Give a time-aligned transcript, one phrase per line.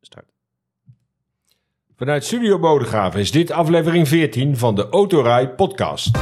[0.00, 0.26] Start.
[1.96, 6.12] Vanuit Studio Bodegraven is dit aflevering 14 van de Autorij podcast.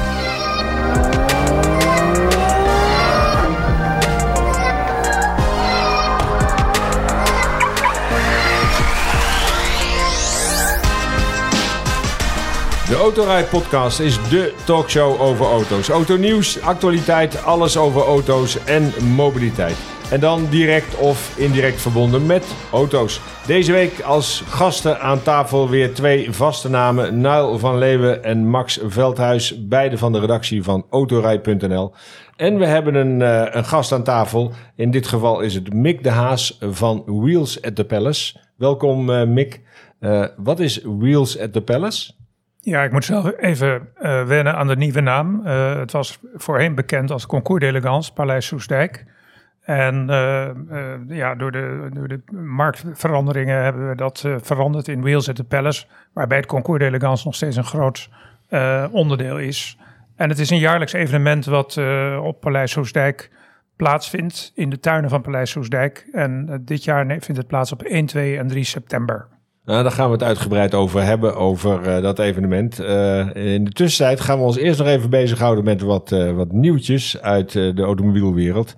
[12.89, 15.89] De Autorij podcast is de talkshow over auto's.
[15.89, 19.77] Autonieuws, actualiteit, alles over auto's en mobiliteit.
[20.11, 23.21] En dan direct of indirect verbonden met auto's.
[23.47, 27.21] Deze week als gasten aan tafel weer twee vaste namen.
[27.21, 29.67] Nuil van Leeuwen en Max Veldhuis.
[29.69, 31.95] Beide van de redactie van Autorij.nl.
[32.37, 34.53] En we hebben een, eh, een gast aan tafel.
[34.77, 38.37] In dit geval is het Mick de Haas van Wheels at the Palace.
[38.57, 39.61] Welkom eh, Mick.
[40.01, 42.13] Eh, wat is Wheels at the Palace?
[42.61, 45.43] Ja, ik moet zelf even uh, wennen aan de nieuwe naam.
[45.45, 49.05] Uh, het was voorheen bekend als Concours d'Elegance, Paleis Soesdijk.
[49.69, 50.49] En uh,
[51.09, 55.87] ja, door de, door de marktveranderingen hebben we dat veranderd in Wheels at the Palace,
[56.13, 58.11] waarbij het Concours d'Elegance nog steeds een groot
[58.91, 59.79] onderdeel is.
[60.17, 61.81] En het is een jaarlijks evenement wat
[62.21, 63.31] op Paleis Soesdijk
[63.77, 66.09] plaatsvindt, in de tuinen van Paleis Soesdijk.
[66.13, 69.27] En dit jaar vindt het plaats op 1, 2 en 3 september.
[69.69, 72.81] Nou, daar gaan we het uitgebreid over hebben, over uh, dat evenement.
[72.81, 76.53] Uh, in de tussentijd gaan we ons eerst nog even bezighouden met wat, uh, wat
[76.53, 78.75] nieuwtjes uit de automobielwereld.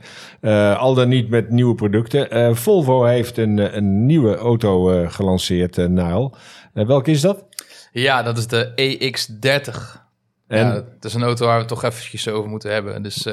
[0.77, 2.57] al dan niet met nieuwe producten.
[2.57, 6.37] Volvo heeft een, een nieuwe auto gelanceerd, uh, Naal.
[6.73, 7.45] welke is dat?
[7.93, 10.01] Ja, dat is de EX30.
[10.49, 10.67] En?
[10.67, 13.03] Ja, dat is een auto waar we toch eventjes over moeten hebben.
[13.03, 13.27] Dus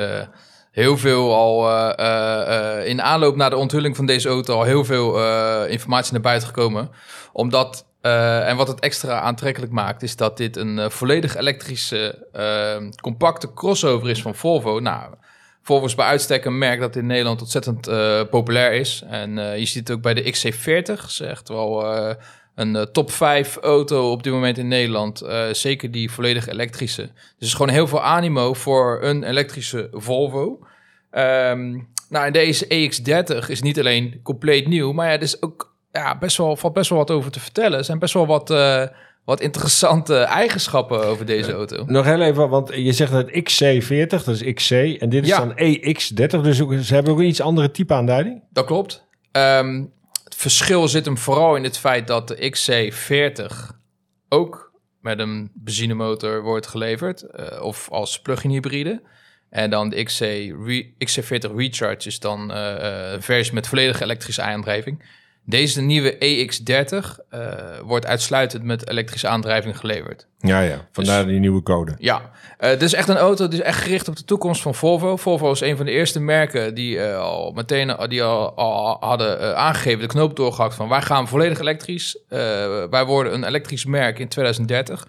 [0.78, 4.86] heel veel al uh, uh, in aanloop naar de onthulling van deze auto al heel
[4.86, 5.24] veel
[5.66, 6.90] informatie naar buiten gekomen.
[7.34, 12.28] Omdat, en wat het extra aantrekkelijk maakt, is dat dit een volledig elektrische,
[13.02, 14.80] compacte crossover is van Volvo.
[14.80, 15.14] Nou,
[15.62, 17.90] Volvo is bij uitstek een merk dat in Nederland ontzettend
[18.30, 19.04] populair is.
[19.10, 21.86] En je ziet het ook bij de XC40, is echt wel
[22.58, 25.24] een uh, top 5 auto op dit moment in Nederland.
[25.24, 27.02] Uh, zeker die volledig elektrische.
[27.02, 30.60] Dus er is gewoon heel veel animo voor een elektrische Volvo.
[31.12, 35.76] Um, nou, en deze EX30 is niet alleen compleet nieuw, maar ja, er is ook
[35.92, 37.78] ja, best wel, valt best wel wat over te vertellen.
[37.78, 38.84] Er zijn best wel wat, uh,
[39.26, 41.84] wat interessante eigenschappen over deze auto.
[41.86, 45.46] Nog heel even, want je zegt dat XC40, dat is XC, en dit is ja.
[45.46, 48.42] dan EX30, dus ook, ze hebben ook een iets andere type aanduiding?
[48.50, 49.06] Dat klopt.
[49.32, 49.90] Um, het
[50.38, 53.76] verschil zit hem vooral in het feit dat de XC40
[54.30, 54.72] ook
[55.02, 59.02] met een benzinemotor wordt geleverd, uh, of als plug-in hybride.
[59.50, 64.42] En dan de XC, Re, XC40 Recharge is dan uh, uh, versie met volledige elektrische
[64.42, 65.04] aandrijving.
[65.50, 66.96] Deze nieuwe EX30
[67.34, 67.42] uh,
[67.84, 70.28] wordt uitsluitend met elektrische aandrijving geleverd.
[70.40, 70.88] Ja, ja.
[70.92, 71.96] Vandaar dus, die nieuwe code.
[71.98, 72.22] Ja.
[72.60, 75.18] Uh, dit is echt een auto die is echt gericht op de toekomst van Volvo.
[75.18, 79.58] Volvo is een van de eerste merken die uh, al meteen die al, al hadden
[79.58, 82.18] aangegeven, de knoop doorgehakt van wij gaan volledig elektrisch.
[82.90, 85.08] wij worden een elektrisch merk in 2030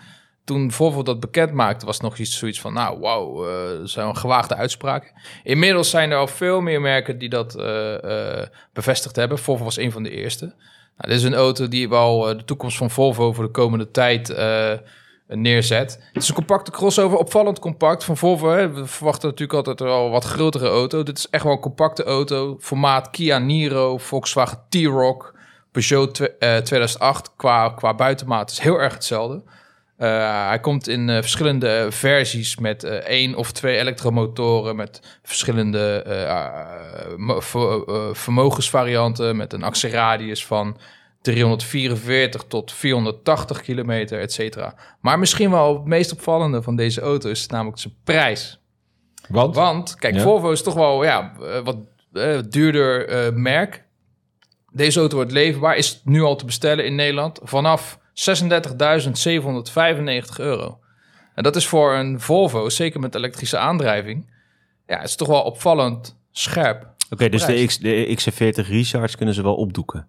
[0.49, 4.17] toen Volvo dat bekend maakte, was nog iets zoiets van, nou, wauw, uh, dat zijn
[4.17, 5.13] gewaagde uitspraken.
[5.43, 8.43] Inmiddels zijn er al veel meer merken die dat uh, uh,
[8.73, 9.39] bevestigd hebben.
[9.39, 10.45] Volvo was een van de eerste.
[10.45, 14.37] Nou, dit is een auto die wel de toekomst van Volvo voor de komende tijd
[15.27, 15.99] neerzet.
[16.13, 18.73] Het is een compacte crossover, opvallend compact van Volvo.
[18.73, 21.03] We verwachten natuurlijk altijd wel wat grotere auto.
[21.03, 22.57] Dit is echt wel een compacte auto.
[22.61, 25.33] Formaat Kia Niro, Volkswagen T-Roc,
[25.73, 29.43] Peugeot 2008 qua, qua buitenmaat is heel erg hetzelfde.
[29.99, 36.05] Uh, hij komt in uh, verschillende versies met uh, één of twee elektromotoren, met verschillende
[38.13, 40.77] vermogensvarianten, met een actieradius van
[41.23, 44.75] 344 tot 480 kilometer, et cetera.
[45.01, 48.61] Maar misschien wel het meest opvallende van deze auto is namelijk zijn prijs.
[49.29, 49.55] Want?
[49.55, 50.21] Want, kijk, ja.
[50.21, 51.33] Volvo is toch wel ja,
[51.65, 51.77] wat
[52.51, 53.85] duurder merk.
[54.73, 58.25] Deze auto wordt leverbaar, is nu al te bestellen in Nederland vanaf 36.795
[60.37, 60.79] euro.
[61.35, 64.31] En dat is voor een Volvo, zeker met elektrische aandrijving,
[64.87, 66.83] ja, het is toch wel opvallend scherp.
[66.83, 70.07] Oké, okay, dus de, X, de XC40 Recharge kunnen ze wel opdoeken.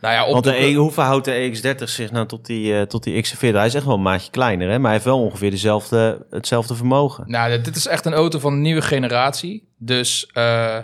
[0.00, 3.02] Nou ja, Want de, e- hoe verhoudt de EX30 zich nou tot die, uh, tot
[3.02, 3.38] die XC40?
[3.38, 4.74] Hij is echt wel een maatje kleiner, hè?
[4.74, 7.24] maar hij heeft wel ongeveer dezelfde, hetzelfde vermogen.
[7.26, 9.68] Nou, dit is echt een auto van een nieuwe generatie.
[9.78, 10.78] Dus uh,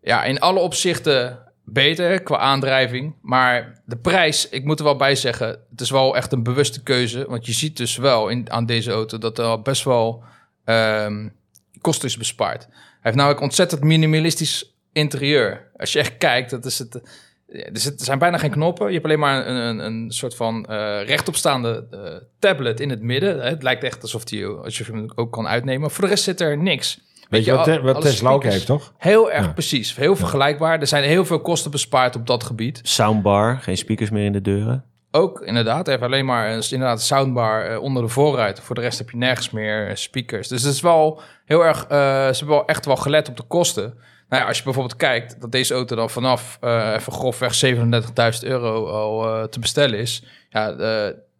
[0.00, 1.38] ja, in alle opzichten
[1.72, 3.14] beter qua aandrijving.
[3.22, 6.82] Maar de prijs, ik moet er wel bij zeggen, het is wel echt een bewuste
[6.82, 7.24] keuze.
[7.28, 10.24] Want je ziet dus wel in, aan deze auto dat er best wel
[10.64, 11.32] um,
[11.80, 12.66] kosten is bespaard.
[12.70, 15.70] Hij heeft namelijk ontzettend minimalistisch interieur.
[15.76, 17.00] Als je echt kijkt, dat is het.
[17.46, 18.86] Er zijn bijna geen knoppen.
[18.86, 23.02] Je hebt alleen maar een, een, een soort van uh, rechtopstaande uh, tablet in het
[23.02, 23.40] midden.
[23.40, 25.90] Het lijkt echt alsof die, als je hem ook kan uitnemen.
[25.90, 27.00] Voor de rest zit er niks.
[27.30, 28.92] Weet je wat, al- Tesla ook heeft, toch?
[28.98, 29.52] Heel erg Ja.
[29.52, 29.96] precies.
[29.96, 30.80] Heel vergelijkbaar.
[30.80, 32.80] Er zijn heel veel kosten bespaard op dat gebied.
[32.82, 34.84] Soundbar, geen speakers meer in de deuren.
[35.10, 38.60] Ook inderdaad, heeft alleen maar een, inderdaad soundbar eh, onder de voorruit.
[38.60, 40.48] Voor de rest heb je nergens meer eh, speakers.
[40.48, 43.42] Dus het is wel heel erg, eh, ze hebben wel echt wel gelet op de
[43.42, 43.94] kosten.
[44.28, 46.58] Nou ja, als je bijvoorbeeld kijkt dat deze auto dan vanaf
[46.96, 50.24] even grofweg 37.000 euro al te bestellen is.
[50.48, 50.66] Ja,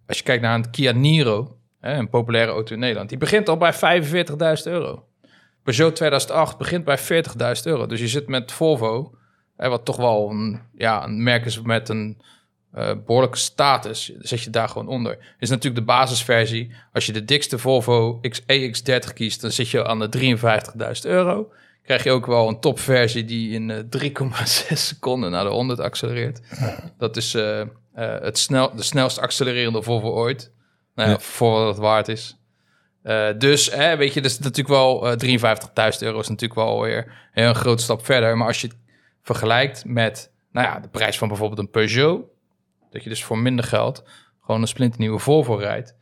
[0.06, 3.48] als je kijkt naar een Kia Niro, hè, een populaire auto in Nederland, die begint
[3.48, 5.04] al bij 45.000 euro.
[5.62, 7.04] Peugeot 2008 begint bij 40.000
[7.64, 7.86] euro.
[7.86, 9.14] Dus je zit met Volvo,
[9.56, 12.20] hè, wat toch wel een, ja, een merk is met een
[12.72, 15.18] eh, behoorlijke status, zet je daar gewoon onder.
[15.38, 16.72] Is natuurlijk de basisversie.
[16.92, 21.52] Als je de dikste Volvo X, EX30 kiest, dan zit je aan de 53.000 euro.
[21.82, 26.40] Krijg je ook wel een topversie die in eh, 3,6 seconden naar de 100 accelereert.
[26.98, 30.52] Dat is eh, eh, het snel, de snelst accelererende Volvo ooit.
[30.94, 31.20] Nou ja, Ja.
[31.20, 32.36] voor wat het waard is.
[33.02, 37.12] Eh, dus, hè, weet je, is natuurlijk wel eh 53.000 euro is natuurlijk wel weer
[37.34, 38.36] een grote stap verder.
[38.36, 38.76] Maar als je het
[39.22, 42.22] vergelijkt met, nou ja, de prijs van bijvoorbeeld een Peugeot,
[42.90, 44.04] dat je dus voor minder geld
[44.40, 45.94] gewoon een splinternieuwe Volvo rijdt.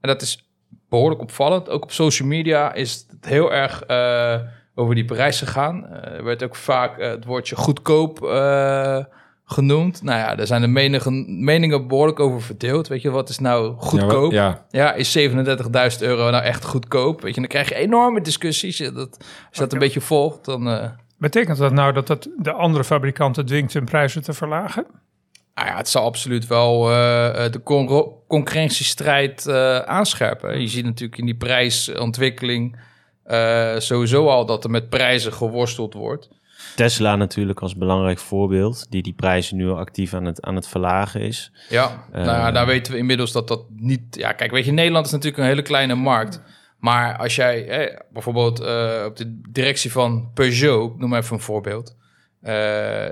[0.00, 0.50] En dat is
[0.88, 1.68] behoorlijk opvallend.
[1.68, 4.40] Ook op social media is het heel erg eh,
[4.74, 5.86] over die prijs gegaan.
[5.86, 9.04] Eh, er werd ook vaak eh, het woordje goedkoop eh,
[9.44, 10.02] genoemd.
[10.02, 12.88] Nou ja, daar zijn de meningen, meningen behoorlijk over verdeeld.
[12.88, 14.32] Weet je, wat is nou goedkoop?
[14.32, 15.32] Ja, Ja, is 37.000
[16.00, 17.20] euro nou echt goedkoop?
[17.22, 18.78] Weet je, dan krijg je enorme discussies.
[18.78, 20.68] Dat, als je dat een beetje volgt, dan...
[20.68, 24.86] eh, Betekent dat nou dat dat de andere fabrikanten dwingt hun prijzen te verlagen?
[25.54, 30.60] nou ja, het zal absoluut wel eh, eh, de con- concurrentiestrijd eh, aanscherpen.
[30.60, 32.76] Je ziet natuurlijk in die prijsontwikkeling
[33.24, 36.28] eh, sowieso al dat er met prijzen geworsteld wordt.
[36.76, 40.68] Tesla natuurlijk als belangrijk voorbeeld, die die prijzen nu al actief aan het, aan het
[40.68, 41.52] verlagen is.
[41.68, 44.00] Ja, nou ja, daar weten we inmiddels dat dat niet...
[44.10, 46.42] Ja, kijk, weet je, Nederland is natuurlijk een hele kleine markt.
[46.78, 51.42] Maar als jij eh, bijvoorbeeld eh, op de directie van Peugeot, noem maar even een
[51.42, 51.96] voorbeeld...
[52.40, 52.52] eh,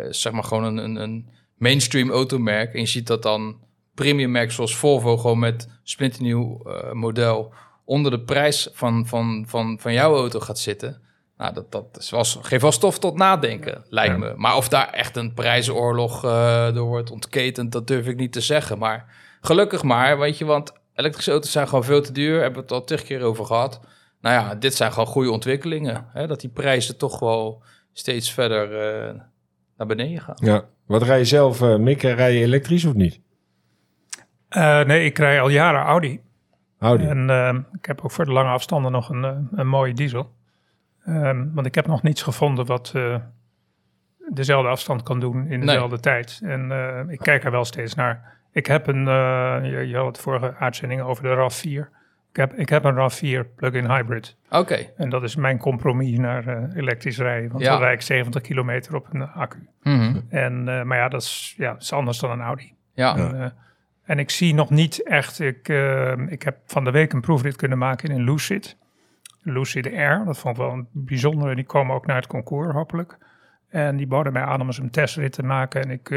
[0.09, 2.75] zeg maar gewoon een, een, een mainstream automerk...
[2.75, 3.57] en je ziet dat dan
[3.95, 5.17] premium merk zoals Volvo...
[5.17, 6.63] gewoon met splinternieuw
[6.93, 7.55] model
[7.85, 11.01] onder de prijs van, van, van, van jouw auto gaat zitten...
[11.41, 14.19] Nou, dat, dat is wel, geeft wel stof tot nadenken, lijkt Ja.
[14.19, 14.33] me.
[14.37, 18.41] Maar of daar echt een prijzenoorlog eh, door wordt ontketend, dat durf ik niet te
[18.41, 18.79] zeggen.
[18.79, 22.35] Maar gelukkig maar, weet je, want elektrische auto's zijn gewoon veel te duur.
[22.41, 23.81] Hebben we het al tig keer over gehad.
[24.21, 26.07] Nou ja, dit zijn gewoon goede ontwikkelingen.
[26.13, 26.27] Hè?
[26.27, 27.63] Dat die prijzen toch wel
[27.93, 29.15] steeds verder eh,
[29.77, 30.37] naar beneden gaan.
[30.39, 30.65] ja.
[30.87, 32.03] Wat rij je zelf, eh Mick?
[32.03, 33.21] Rij je elektrisch of niet?
[34.49, 36.21] Eh, nee, ik rij al jaren Audi.
[36.79, 37.05] Audi.
[37.07, 37.29] En
[37.79, 40.31] ik heb ook voor de lange afstanden nog een, een mooie diesel.
[41.11, 43.15] Ehm, want ik heb nog niets gevonden wat eh,
[44.29, 45.59] dezelfde afstand kan doen in Nee.
[45.61, 46.41] dezelfde tijd.
[46.45, 48.39] En eh, ik kijk er wel steeds naar.
[48.53, 51.99] Ik heb een, eh, je, je had het vorige uitzending over de RAV4.
[52.31, 54.37] Ik heb, ik heb een RAV4 plug-in hybrid.
[54.51, 57.51] Oké, En dat is mijn compromis naar elektrisch rijden.
[57.51, 57.71] Want Ja.
[57.71, 59.69] dan rijd ik 70 kilometer op een accu.
[59.83, 60.21] Mhm.
[60.29, 62.75] En, maar ja, dat is, ja, dat is anders dan een Audi.
[62.95, 63.17] ja.
[63.17, 63.55] En,
[64.05, 65.41] en ik zie nog niet echt.
[65.41, 65.69] Ik,
[66.29, 68.77] ik heb van de week een proefrit kunnen maken in een Lucid.
[69.43, 70.23] Lucid Air.
[70.25, 71.55] Dat vond ik wel een bijzondere.
[71.55, 73.19] Die komen ook naar het concours, hopelijk.
[73.69, 75.83] En die boden mij aan om eens een testrit te maken.
[75.83, 76.11] En ik,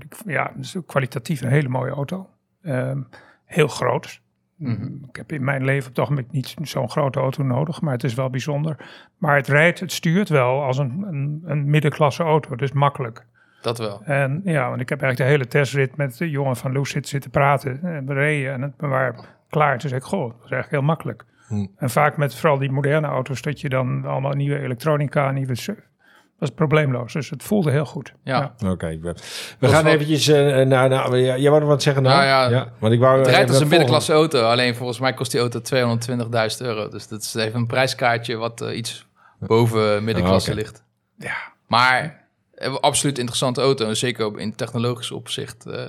[0.00, 2.28] ik- ja, het is kwalitatief een hele mooie auto.
[2.62, 3.00] Ehm,
[3.44, 4.20] heel groot.
[4.56, 4.84] Mhm.
[5.08, 8.14] Ik heb in mijn leven op ogenblik niet zo'n grote auto nodig, maar het is
[8.14, 8.76] wel bijzonder.
[9.18, 13.24] Maar het rijdt, het stuurt wel als een, een, een middenklasse auto, dus makkelijk.
[13.62, 14.02] dat wel.
[14.04, 17.30] En ja, want ik heb eigenlijk de hele testrit met de jongen van Lucid zitten
[17.30, 17.82] praten.
[17.82, 19.14] En we reden en het waren
[19.48, 19.78] klaar.
[19.78, 21.24] Toen zei ik, goh, dat is eigenlijk heel makkelijk.
[21.50, 21.66] Hm.
[21.76, 25.52] En vaak met vooral die moderne auto's, dat je dan allemaal nieuwe elektronica, nieuwe...
[25.52, 28.14] is probleemloos, dus het voelde heel goed.
[28.24, 28.54] Ja.
[28.66, 29.14] Oké, we,
[29.58, 30.88] we gaan wel- eventjes eh, naar...
[30.88, 32.02] naar ja, jij wou nog wat zeggen?
[32.02, 35.00] Nou, Nou ja, want ik wou Het eh, rijdt als een middenklasse auto, alleen volgens
[35.00, 36.88] mij kost die auto 220.000 euro.
[36.88, 39.06] Dus dat is even een prijskaartje wat eh, iets
[39.38, 40.84] boven middenklasse Ah, ligt.
[41.18, 41.36] Ja.
[41.66, 43.86] Maar eh, absoluut interessante auto.
[43.86, 45.84] En zeker in technologisch opzicht eh,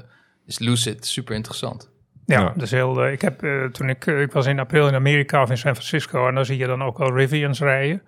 [0.46, 1.90] is Lucid super interessant.
[2.32, 2.54] Ja, Ja.
[2.56, 3.04] dus heel.
[3.04, 5.58] eh, ik heb eh, toen ik, eh, ik was in april in Amerika of in
[5.58, 8.02] San Francisco en dan zie je dan ook wel Rivians rijden.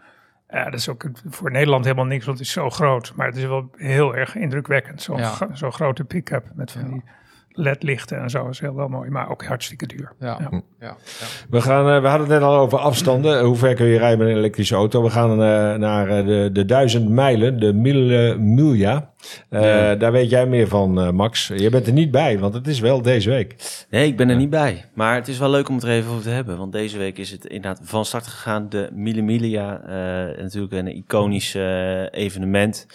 [0.50, 3.14] Ja, dat is ook voor Nederland helemaal niks, want het is zo groot.
[3.16, 5.02] Maar het is wel heel erg indrukwekkend.
[5.02, 5.32] Zo'n Ja.
[5.54, 6.88] zo'n grote pick-up met van Ja.
[6.88, 7.04] die
[7.56, 10.12] LED-lichten en zo is heel wel mooi, maar ook hartstikke duur.
[10.20, 10.38] Ja,
[10.80, 10.96] Ja.
[11.50, 13.44] We, gaan, eh, we hadden het net al over afstanden.
[13.44, 15.04] Hoe ver kun je rijden met een elektrische auto?
[15.04, 19.12] We gaan eh, naar de, de duizend mijlen, de mille milia.
[19.50, 19.62] Eh.
[20.00, 21.48] Daar weet jij meer van, eh, Max.
[21.56, 23.56] Je bent er niet bij, want het is wel deze week.
[23.90, 24.86] Nee, ik ben er niet bij.
[24.94, 26.58] Maar het is wel leuk om het er even over te hebben.
[26.58, 28.70] Want deze week is het inderdaad van start gegaan.
[28.70, 29.82] De Millimilia.
[29.82, 31.54] eh natuurlijk een iconisch
[32.12, 32.88] evenement.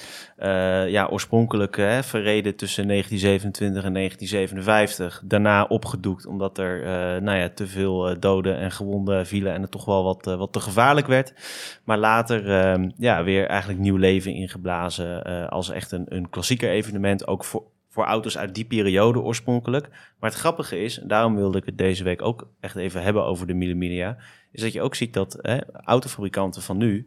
[0.89, 5.23] Ja, oorspronkelijk hè, verreden tussen 1927 en 1957.
[5.25, 6.83] Daarna opgedoekt omdat er
[7.23, 9.55] nou ja, te veel doden en gewonden vielen.
[9.55, 11.33] En het toch wel wat, wat te gevaarlijk werd.
[11.85, 15.23] Maar later eh, ja, weer eigenlijk nieuw leven ingeblazen.
[15.51, 17.27] als echt een, een klassieker evenement.
[17.27, 19.89] Ook voor, voor auto's uit die periode oorspronkelijk.
[20.19, 23.25] Maar het grappige is, en daarom wilde ik het deze week ook echt even hebben
[23.25, 24.17] over de Millimilia,
[24.53, 27.07] is dat je ook ziet dat hè, autofabrikanten van nu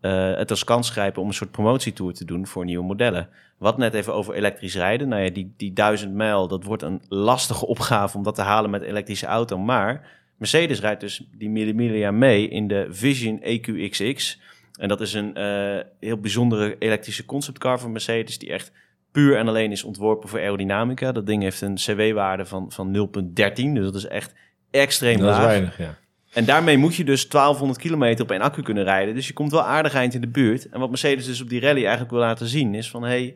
[0.00, 3.28] eh, het als kans grijpen om een soort promotietour te doen voor nieuwe modellen.
[3.58, 5.08] Wat net even over elektrisch rijden.
[5.08, 8.70] Nou ja, die, die duizend mijl, dat wordt een lastige opgave om dat te halen
[8.70, 9.58] met elektrische auto.
[9.58, 14.40] Maar Mercedes rijdt dus die Millimilia mee in de Vision EQXX.
[14.76, 18.72] En dat is een eh, heel bijzondere elektrische conceptcar van Mercedes die echt
[19.12, 21.12] puur en alleen is ontworpen voor aerodynamica.
[21.12, 24.34] Dat ding heeft een CW-waarde van, van 0,13, dus dat is echt
[24.70, 25.46] extreem Dat is laag.
[25.46, 25.98] weinig, ja.
[26.32, 29.14] En daarmee moet je dus 1200 kilometer op één accu kunnen rijden.
[29.14, 30.68] Dus je komt wel aardig eind in de buurt.
[30.68, 33.02] En wat Mercedes dus op die rally eigenlijk wil laten zien is van...
[33.02, 33.34] hey,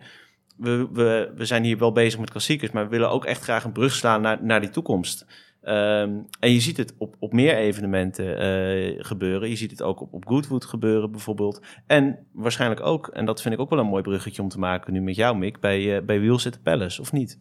[0.56, 2.70] we, we, we zijn hier wel bezig met klassiekers...
[2.70, 5.26] maar we willen ook echt graag een brug slaan naar, naar die toekomst.
[5.62, 9.48] Ehm, en je ziet het op, op meer evenementen eh, gebeuren.
[9.48, 11.62] Je ziet het ook op, op Goodwood gebeuren bijvoorbeeld.
[11.86, 14.92] En waarschijnlijk ook, en dat vind ik ook wel een mooi bruggetje om te maken
[14.92, 15.60] nu met jou Mick...
[15.60, 17.38] bij, uh, bij Wheels at the Palace, of niet?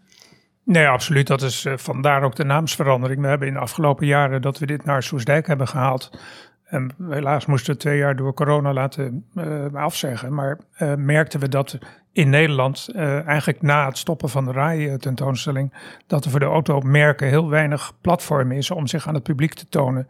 [0.63, 1.27] Nee, absoluut.
[1.27, 3.21] Dat is uh, vandaar ook de naamsverandering.
[3.21, 6.19] We hebben in de afgelopen jaren dat we dit naar Soesdijk hebben gehaald.
[6.69, 10.33] En helaas moesten we twee jaar door corona laten uh, afzeggen.
[10.33, 11.77] Maar uh, merkten we dat
[12.11, 15.73] in Nederland, uh, eigenlijk na het stoppen van de RAI-tentoonstelling,
[16.07, 19.67] dat er voor de automerken heel weinig platform is om zich aan het publiek te
[19.69, 20.07] tonen.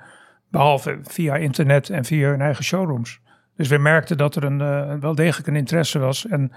[0.51, 3.22] Behalve via internet en via hun eigen showrooms.
[3.56, 6.28] Dus we merkten dat er een, wel degelijk een interesse was.
[6.28, 6.51] En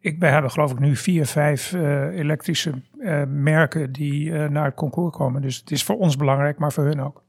[0.00, 1.72] ik, wij hebben geloof ik nu vier, vijf
[2.12, 2.82] elektrische
[3.28, 5.42] merken die naar het concours komen.
[5.42, 7.24] Dus het is voor ons belangrijk, maar voor hun ook.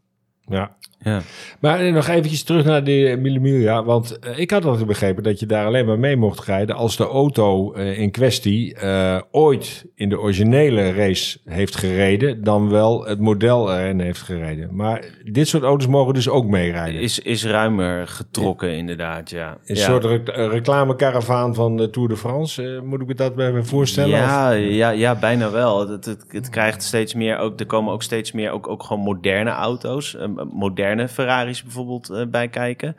[0.50, 0.72] Ja.
[1.00, 1.22] ja.
[1.60, 3.84] Maar nog eventjes terug naar die Millimilia.
[3.84, 6.98] Want uh, ik had altijd begrepen dat je daar alleen maar mee mocht rijden als
[6.98, 13.06] de auto uh, in kwestie uh, ooit in de originele race heeft gereden, dan wel
[13.06, 14.76] het model erin heeft gereden.
[14.76, 17.02] Maar dit soort auto's mogen dus ook meerijden.
[17.02, 18.76] Is, is ruimer getrokken, ja.
[18.76, 19.58] inderdaad, ja.
[19.66, 19.86] Een ja.
[19.86, 24.10] soort re reclamekaravaan van de Tour de France, moet ik me dat bij me voorstellen?
[24.10, 25.90] Ja, ja, ja bijna wel.
[25.90, 29.04] Het, het, het, krijgt steeds meer, ook, er komen ook steeds meer ook, ook gewoon
[29.04, 30.18] moderne auto's
[30.52, 32.96] moderne Ferraris bijvoorbeeld uh, bij kijken.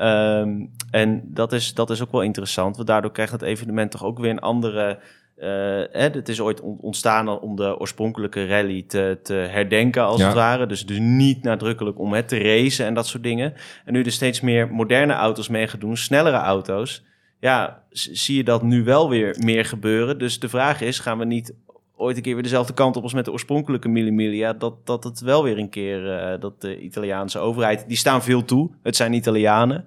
[0.00, 4.04] Um, en dat is, dat is ook wel interessant, want daardoor krijgt het evenement toch
[4.04, 4.98] ook weer een andere...
[5.36, 10.26] Uh, hè, het is ooit ontstaan om de oorspronkelijke rally te, te herdenken, als ja.
[10.26, 10.66] het ware.
[10.66, 13.54] Dus, dus niet nadrukkelijk om het te racen en dat soort dingen.
[13.84, 17.04] En nu er steeds meer moderne auto's mee gaan doen, snellere auto's.
[17.38, 20.18] Ja, zie je dat nu wel weer meer gebeuren.
[20.18, 21.54] Dus de vraag is, gaan we niet
[22.00, 24.52] ooit een keer weer dezelfde kant op als met de oorspronkelijke Millimilia.
[24.52, 28.44] Dat, dat het wel weer een keer, uh, dat de Italiaanse overheid, die staan veel
[28.44, 28.70] toe.
[28.82, 29.84] Het zijn Italianen.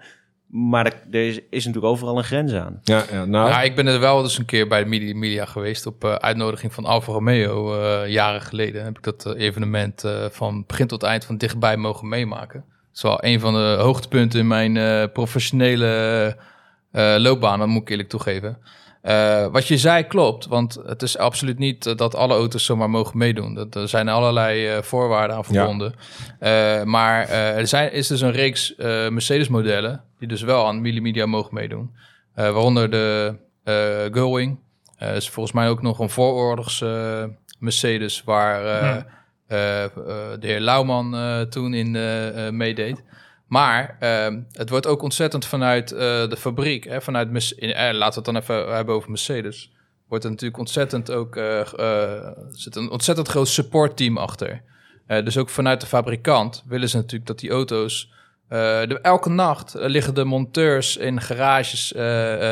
[0.48, 2.80] Maar er, er is, is, natuurlijk overal een grens aan.
[2.84, 3.50] Ja, ja, nou.
[3.50, 5.86] ja, ik ben er wel dus een keer bij de Millimilia geweest.
[5.86, 7.76] Op uh, uitnodiging van Alfa Romeo.
[7.76, 12.66] Uh, jaren geleden heb ik dat evenement van begin tot eind van dichtbij mogen meemaken.
[12.68, 16.38] Dat is wel een van de hoogtepunten in mijn professionele
[17.18, 17.60] loopbaan.
[17.60, 18.58] Dat moet ik eerlijk toegeven.
[19.04, 22.90] Uh, wat je zei klopt, want het is absoluut niet uh, dat alle auto's zomaar
[22.90, 23.54] mogen meedoen.
[23.54, 25.96] Dat, er zijn allerlei uh, voorwaarden aan verbonden.
[26.40, 26.86] Ja.
[26.86, 28.74] maar er zijn, is dus een reeks
[29.10, 31.96] Mercedes-modellen die dus wel aan Millimedia mogen meedoen.
[32.36, 33.36] waaronder de
[34.12, 34.60] Gullwing.
[34.98, 36.84] is volgens mij ook nog een vooroorlogs
[37.60, 39.06] Mercedes waar ja.
[39.48, 41.16] de heer Lauwman
[41.50, 41.92] toen in
[42.58, 43.04] meedeed.
[43.54, 48.24] Maar uh, het wordt ook ontzettend vanuit uh, de fabriek, hè, vanuit in, eh, laten
[48.24, 49.72] we het dan even hebben over Mercedes.
[50.08, 54.62] Wordt er natuurlijk ontzettend ook uh, zit een ontzettend groot supportteam achter.
[55.08, 58.12] dus ook vanuit de fabrikant willen ze natuurlijk dat die auto's.
[58.50, 61.94] De, elke nacht liggen de monteurs in garages,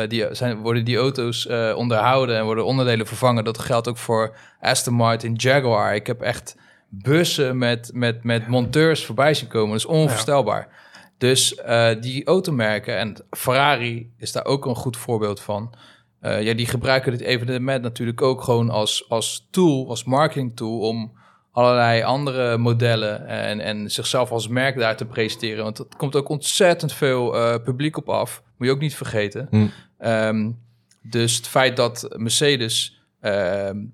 [0.08, 3.44] die zijn, worden die auto's onderhouden en worden onderdelen vervangen.
[3.44, 5.94] Dat geldt ook voor Aston Martin, Jaguar.
[5.94, 6.56] Ik heb echt
[6.88, 9.70] bussen met, met, met monteurs voorbij zien komen.
[9.70, 10.68] Dat is onvoorstelbaar.
[10.70, 10.90] Ja.
[11.22, 15.74] Dus uh, die automerken, en Ferrari is daar ook een goed voorbeeld van.
[16.22, 20.80] Uh, ja, die gebruiken dit evenement natuurlijk ook gewoon als, als tool, als marketing tool...
[20.80, 21.12] om
[21.52, 25.64] allerlei andere modellen en, en zichzelf als merk daar te presenteren.
[25.64, 28.42] Want er komt ook ontzettend veel uh, publiek op af.
[28.58, 29.48] Moet je ook niet vergeten.
[29.50, 29.66] Hm.
[30.08, 30.58] Um,
[31.02, 33.02] dus het feit dat Mercedes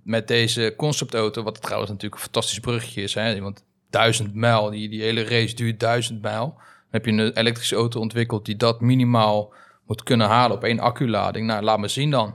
[0.02, 1.42] met deze conceptauto...
[1.42, 3.14] wat trouwens natuurlijk een fantastisch bruggetje is...
[3.14, 6.58] Hè, want duizend mijl, die, die hele race duurt duizend mijl
[6.90, 9.52] heb je een elektrische auto ontwikkeld die dat minimaal
[9.86, 11.46] moet kunnen halen op één acculading.
[11.46, 12.34] Nou, laat me zien dan.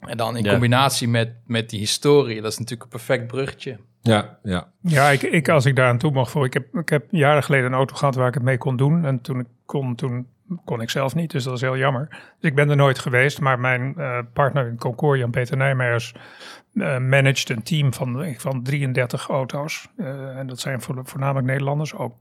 [0.00, 0.50] En dan in Ja.
[0.50, 3.78] combinatie met, met die historie, dat is natuurlijk een perfect bruggetje.
[4.00, 4.68] Ja, ja.
[4.80, 6.44] Ja, ik, ik, als ik daar aan toe mag voor.
[6.44, 9.04] Ik heb, ik heb jaren geleden een auto gehad waar ik het mee kon doen.
[9.04, 10.26] En toen ik kon, toen
[10.64, 11.30] kon ik zelf niet.
[11.30, 12.08] Dus dat is heel jammer.
[12.40, 13.40] Dus ik ben er nooit geweest.
[13.40, 16.14] Maar mijn eh, partner in Concours, Jan-Peter Nijmeijers,
[16.74, 19.88] eh managt een team van, van 33 auto's.
[19.96, 21.94] Eh, en dat zijn voor, voornamelijk Nederlanders.
[21.94, 22.14] Ook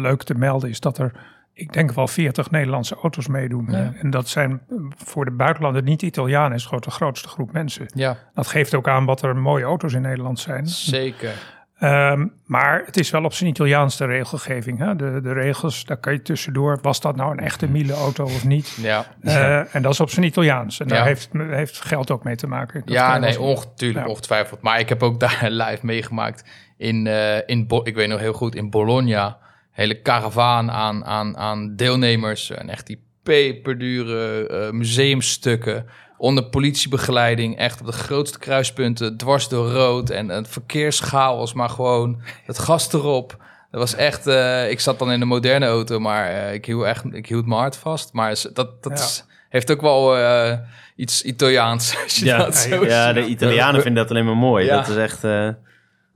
[0.00, 1.12] leuk te melden is dat er,
[1.52, 3.66] ik denk wel 40 Nederlandse auto's meedoen.
[3.70, 3.92] Ja.
[4.00, 7.86] En dat zijn eh, voor de buitenlanden, niet Italianen, is gewoon de grootste groep mensen.
[7.94, 10.66] Ja, Dat geeft ook aan wat er mooie auto's in Nederland zijn.
[10.66, 11.32] zeker.
[11.78, 14.78] Ehm, maar het is wel op zijn Italiaans de regelgeving.
[14.78, 14.96] Hè?
[14.96, 16.78] De, de regels, daar kan je tussendoor.
[16.82, 18.78] Was dat nou een echte Miele-auto of niet?
[18.80, 20.80] Ja, Eh, en dat is op zijn Italiaans.
[20.80, 21.04] En daar Ja.
[21.04, 22.80] heeft, heeft geld ook mee te maken.
[22.84, 24.10] Dat ja nee, ongetwijfeld, Ja.
[24.10, 24.60] ongetwijfeld.
[24.62, 26.44] Maar ik heb ook daar live meegemaakt
[26.76, 29.38] in, eh, in Bo- ik weet nog heel goed, in Bologna.
[29.74, 32.50] Hele karavaan aan, aan, aan deelnemers.
[32.50, 35.86] En echt die peperdure eh, museumstukken.
[36.18, 40.10] Onder politiebegeleiding, echt op de grootste kruispunten, dwars door rood.
[40.10, 43.36] En een verkeerschaos, maar gewoon het gas erop.
[43.70, 46.84] Dat was echt, eh, ik zat dan in een moderne auto, maar eh, ik, hield
[46.84, 48.12] echt, ik hield mijn hart vast.
[48.12, 49.04] Maar dat, dat Ja.
[49.04, 50.58] is- heeft ook wel eh,
[50.96, 53.14] iets Italiaans, als je Ja, dat zo ja, ziet.
[53.14, 54.64] de Italianen vinden dat alleen maar mooi.
[54.64, 54.76] Ja.
[54.76, 55.24] Dat is echt...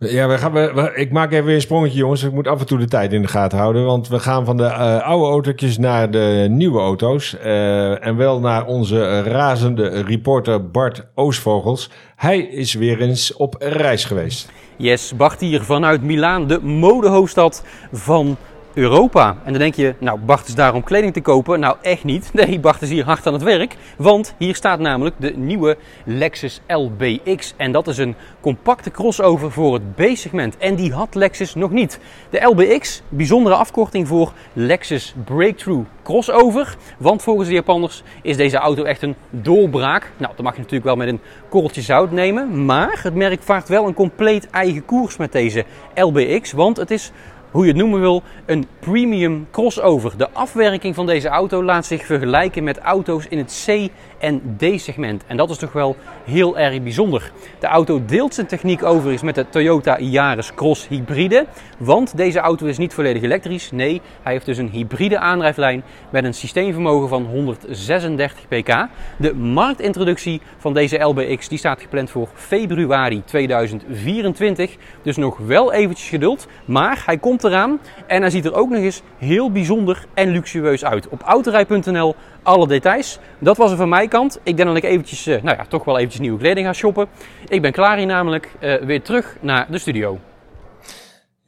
[0.01, 2.23] Ja, we gaan, we, we- ik maak even weer een sprongetje, jongens.
[2.23, 3.85] Ik moet af en toe de tijd in de gaten houden.
[3.85, 7.39] Want we gaan van de eh, oude autootjes naar de nieuwe auto's.
[7.39, 11.91] Eh, en wel naar onze razende reporter Bart Oosvogels.
[12.17, 14.51] Hij is weer eens op reis geweest.
[14.77, 18.37] Yes, Bart hier vanuit Milaan, de modehoofdstad van
[18.79, 19.37] Europa.
[19.45, 21.61] En dan denk je, nou Bart is daar om kleding te kopen.
[21.61, 22.31] Nou echt niet.
[22.39, 23.77] Nee, Bart is hier hard aan het werk.
[23.97, 27.55] Want hier staat namelijk de nieuwe Lexus LBX.
[27.57, 30.57] En dat is een compacte crossover voor het B-segment.
[30.57, 32.01] En die had Lexus nog niet.
[32.31, 36.77] De LBX, bijzondere afkorting voor Lexus Breakthrough Crossover.
[36.99, 40.13] Want volgens de Japanners is deze auto echt een doorbraak.
[40.17, 42.65] Nou, dat mag je natuurlijk wel met een korreltje zout nemen.
[42.65, 46.53] Maar het merk vaart wel een compleet eigen koers met deze LBX.
[46.53, 47.13] Want het is
[47.51, 50.17] hoe je het noemen wil, een premium crossover.
[50.17, 55.25] De afwerking van deze auto laat zich vergelijken met auto's in het C- en D-segment.
[55.27, 57.33] En dat is toch wel heel erg bijzonder.
[57.59, 61.47] De auto deelt zijn techniek overigens met de Toyota Yaris Cross Hybride.
[61.79, 63.71] Want deze auto is niet volledig elektrisch.
[63.71, 68.87] Nee, hij heeft dus een hybride aandrijflijn met een systeemvermogen van 136 pk.
[69.19, 74.77] De marktintroductie van deze LBX die staat gepland voor februari 2024.
[75.03, 76.47] Dus nog wel eventjes geduld.
[76.65, 80.85] Maar hij komt eraan en hij ziet er ook nog eens heel bijzonder en luxueus
[80.85, 81.09] uit.
[81.09, 82.15] Op autorij.nl
[82.49, 83.19] alle details.
[83.39, 84.39] Dat was er van mijn kant.
[84.43, 87.09] Ik denk dat ik eventjes, eh, nou ja, toch wel eventjes nieuwe kleding ga shoppen.
[87.49, 90.19] Ik ben klaar hier namelijk eh, weer terug naar de studio.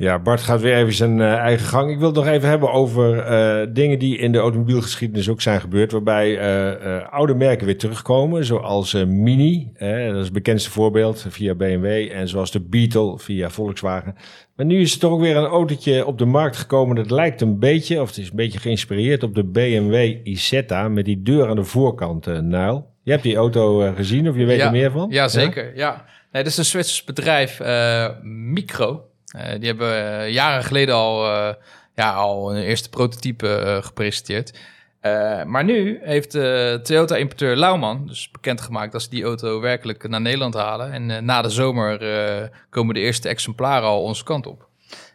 [0.00, 1.90] Ja, Bart gaat weer even zijn eh, eigen gang.
[1.90, 5.60] Ik wil het nog even hebben over eh, dingen die in de automobielgeschiedenis ook zijn
[5.60, 5.92] gebeurd.
[5.92, 8.44] Waarbij eh, oude merken weer terugkomen.
[8.44, 12.10] Zoals Mini, dat is het bekendste voorbeeld via BMW.
[12.12, 14.14] En zoals de Beetle via Volkswagen.
[14.56, 16.96] Maar nu is er toch ook weer een autootje op de markt gekomen.
[16.96, 20.88] Dat lijkt een beetje, of het is een beetje geïnspireerd op de BMW Isetta.
[20.88, 22.84] Met die deur aan de voorkant, Nile.
[23.02, 25.10] Je hebt die auto gezien of je weet Ja, er meer van?
[25.10, 25.76] Ja, zeker.
[25.76, 26.04] Ja.
[26.32, 27.60] Nee, dit is een Zwitsers bedrijf,
[28.22, 29.09] Micro.
[29.30, 31.54] Eh, die hebben eh, jaren geleden al, eh,
[31.94, 34.58] ja, al een eerste prototype gepresenteerd.
[35.46, 40.54] Maar nu heeft de Toyota-importeur Lauman dus bekendgemaakt dat ze die auto werkelijk naar Nederland
[40.54, 40.92] halen.
[40.92, 41.98] En na de zomer
[42.70, 44.68] komen de eerste exemplaren al onze kant op.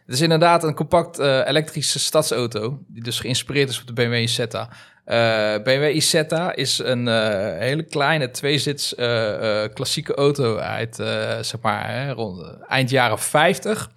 [0.06, 4.68] Het is inderdaad een compact elektrische stadsauto, die dus geïnspireerd is op de BMW Isetta.
[5.06, 10.94] Eh BMW Isetta is een eh, hele kleine tweezits eh, klassieke auto uit,
[11.40, 13.90] zeg maar, hè, rond eind jaren 50.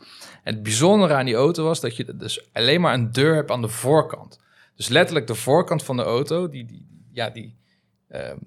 [0.44, 3.52] En het bijzondere aan die auto was dat je dus alleen maar een deur hebt
[3.52, 4.40] aan de voorkant.
[4.76, 7.58] Dus letterlijk de voorkant van de auto, die, die, ja, die
[8.08, 8.38] ehm,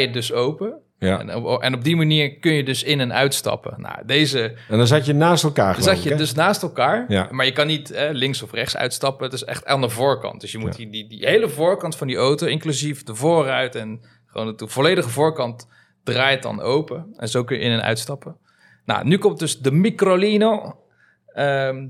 [0.00, 0.80] je dus open.
[1.04, 1.18] Ja.
[1.20, 3.74] En, op- en op die manier kun je dus in en uitstappen.
[3.80, 6.16] Nou, deze En dan zat je naast elkaar dan zat je hè?
[6.16, 7.28] dus naast elkaar, Ja.
[7.30, 9.24] maar je kan niet eh, links of rechts uitstappen.
[9.24, 10.40] Het is echt aan de voorkant.
[10.40, 10.76] Dus je moet Ja.
[10.76, 15.08] die, die, die hele voorkant van die auto, inclusief de voorruit en gewoon de volledige
[15.08, 15.68] voorkant,
[16.04, 17.06] draait dan open.
[17.16, 18.36] En zo kun je in en uitstappen.
[18.84, 20.78] Nou, nu komt dus de Microlino.
[21.26, 21.86] Ehm,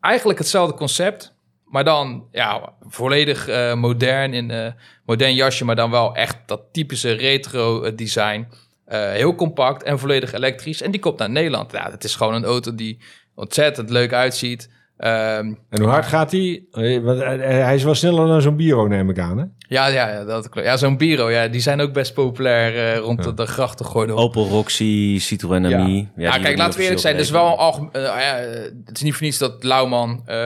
[0.00, 1.34] eigenlijk hetzelfde concept,
[1.70, 4.72] maar dan ja, volledig eh, modern in eh
[5.04, 8.48] modern jasje, maar dan wel echt dat typische retro eh, design.
[8.90, 10.82] Heel compact en volledig elektrisch.
[10.82, 11.72] En die komt naar Nederland.
[11.72, 12.98] Ja, het is gewoon een auto die
[13.34, 14.70] ontzettend leuk uitziet.
[15.00, 16.64] Ehm, En hoe hard gaat hij?
[16.72, 19.38] Eh, want hij- Hij is wel sneller dan zo'n Biro, neem ik aan.
[19.38, 19.44] Hè?
[19.68, 20.66] ja, ja, ja, dat klopt.
[20.66, 23.30] Ja, zo'n Biro, ja, die zijn ook best populair eh, rond Ja.
[23.30, 24.14] de, de grachten gooien.
[24.16, 25.78] Opel Roxy, Citroën Ja.
[25.78, 26.08] Ami.
[26.16, 27.16] Ja, kijk, laten we eerlijk zijn.
[27.16, 30.36] Het is officieel wel eh, ja, eh, het is niet voor niets dat Lauwman eh,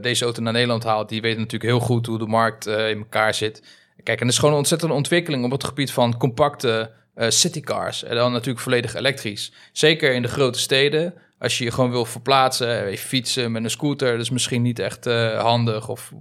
[0.00, 1.08] deze auto naar Nederland haalt.
[1.08, 3.62] Die weet natuurlijk heel goed hoe de markt eh, in elkaar zit.
[4.02, 8.04] Kijk, en het is gewoon een ontzettende ontwikkeling op het gebied van compacte eh, citycars.
[8.04, 9.52] En dan natuurlijk volledig elektrisch.
[9.72, 11.14] Zeker in de grote steden.
[11.44, 14.78] Als je je gewoon wil verplaatsen, even fietsen met een scooter, dat is misschien niet
[14.78, 16.12] echt eh, handig of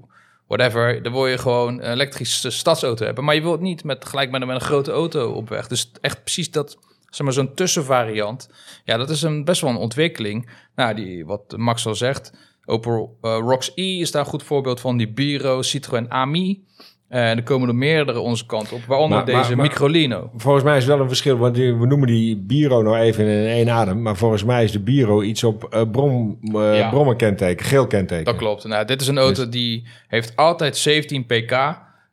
[0.48, 1.04] whatever.
[1.04, 3.24] Dan wil je gewoon een elektrische stadsauto hebben.
[3.24, 5.68] Maar je wilt niet met, gelijk met, een- met een grote auto op weg.
[5.68, 6.78] Dus echt precies dat,
[7.10, 8.50] zeg maar, zo'n tussenvariant.
[8.86, 10.50] Ja, dat is een, best wel een ontwikkeling.
[10.76, 12.32] Nou, die, wat Max al zegt,
[12.66, 14.98] Opel eh, Rocks E is daar een goed voorbeeld van.
[14.98, 16.64] Die Biro, Citroën Ami.
[17.14, 20.30] Eh, En er komen er meerdere onze kant op, waaronder Maar- maar- deze maar- Microlino.
[20.38, 23.70] Volgens mij is wel een verschil, want we noemen die Biro nou even in één
[23.70, 24.02] adem.
[24.02, 26.90] Maar volgens mij is de Biro iets op eh brom, eh Ja.
[26.90, 28.26] brommenkenteken, geel kenteken.
[28.26, 28.64] Dat klopt.
[28.64, 31.52] Nou, dit is een auto die heeft altijd 17 pk.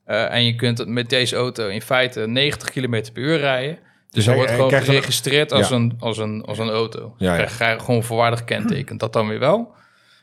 [0.04, 3.78] eh, en je kunt het met deze auto in feite 90 km per uur rijden.
[4.10, 5.74] Dus hij- wordt gewoon geregistreerd als, Ja.
[5.76, 7.14] een, als, een, als een auto.
[7.18, 7.38] Ja, ja.
[7.40, 8.96] Ja, Krijg je gewoon voorwaardig kenteken.
[8.98, 9.72] Dat dan weer wel.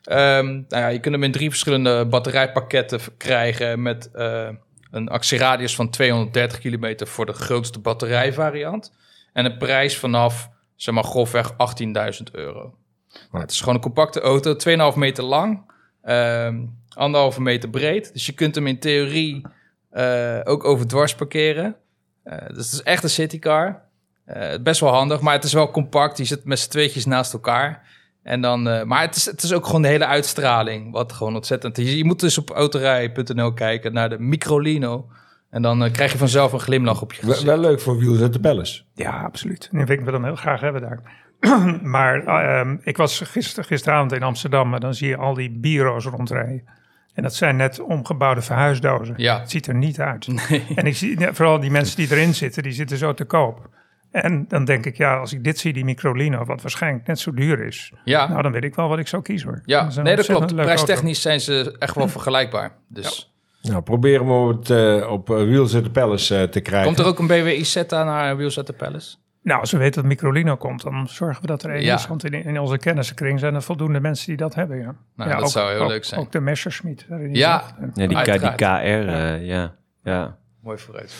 [0.03, 3.81] Ehm, nou ja, je kunt hem in drie verschillende batterijpakketten krijgen...
[3.81, 4.47] met eh,
[4.91, 8.93] een actieradius van 230 kilometer voor de grootste batterijvariant.
[9.33, 11.57] En een prijs vanaf, zeg maar, grofweg 18.000
[12.31, 12.75] euro.
[13.31, 14.55] Nou, het is gewoon een compacte auto,
[14.91, 15.71] 2,5 meter lang,
[16.01, 16.55] ehm
[16.97, 18.13] anderhalve meter breed.
[18.13, 19.41] Dus je kunt hem in theorie
[19.89, 21.75] eh, ook over dwars parkeren.
[22.23, 23.81] Eh, dus het is echt een citycar.
[24.25, 26.17] Eh, best wel handig, maar het is wel compact.
[26.17, 27.87] Je zit met z'n tweetjes naast elkaar.
[28.27, 31.35] En dan, eh, maar het is, het is ook gewoon de hele uitstraling, wat gewoon
[31.35, 31.77] ontzettend...
[31.77, 35.09] Je, je moet dus op autorij.nl kijken naar de Microlino.
[35.49, 37.49] En dan eh, krijg je vanzelf een glimlach op je Wel, gezicht.
[37.49, 38.81] wel leuk voor Wheels at the Palace.
[38.93, 39.69] Ja, absoluut.
[39.71, 41.01] En ik wil hem heel graag hebben daar.
[41.95, 46.05] maar ehm, ik was gister, gisteravond in Amsterdam en dan zie je al die bureaus
[46.05, 46.63] rondrijden.
[47.13, 49.13] En dat zijn net omgebouwde verhuisdozen.
[49.17, 49.39] Ja.
[49.39, 50.27] Het ziet er niet uit.
[50.75, 53.69] En ik zie vooral die mensen die erin zitten, die zitten zo te koop.
[54.11, 57.33] En dan denk ik, ja, als ik dit zie, die Microlino, wat waarschijnlijk net zo
[57.33, 57.93] duur is.
[58.03, 59.61] Ja, Nou, dan weet ik wel wat ik zou kiezen hoor.
[59.65, 59.83] ja.
[59.83, 60.55] Dat nee, dat klopt.
[60.55, 62.71] Prijstechnisch zijn ze echt wel vergelijkbaar.
[62.87, 66.59] Dus Nou, probeer hem op, het, eh, op eh, Wheels at the Palace eh, te
[66.59, 66.87] krijgen.
[66.87, 69.15] komt er ook een BMW Isetta naar Wheels at the Palace?
[69.43, 71.95] Nou, als we weten dat Microlino komt, dan zorgen we dat er één Ja.
[71.95, 72.07] is.
[72.07, 74.95] Want in, in onze kennissenkring zijn er voldoende mensen die dat hebben, ja.
[75.15, 76.19] Nou, ja dat zou heel ook- leuk zijn.
[76.21, 77.05] Ook de Messerschmitt.
[77.09, 77.63] daarin Ja.
[77.93, 78.55] Ja, die.
[78.55, 79.75] KR, eh, ja.
[80.03, 80.37] ja.
[80.67, 81.15] Mooi vooruit.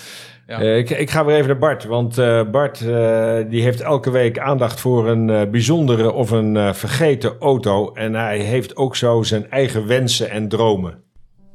[0.47, 0.61] Ja.
[0.61, 4.11] Eh, ik, ik ga weer even naar Bart, want eh, Bart eh, die heeft elke
[4.11, 7.93] week aandacht voor een eh, bijzondere of een eh, vergeten auto.
[7.93, 11.03] En hij heeft ook zo zijn eigen wensen en dromen.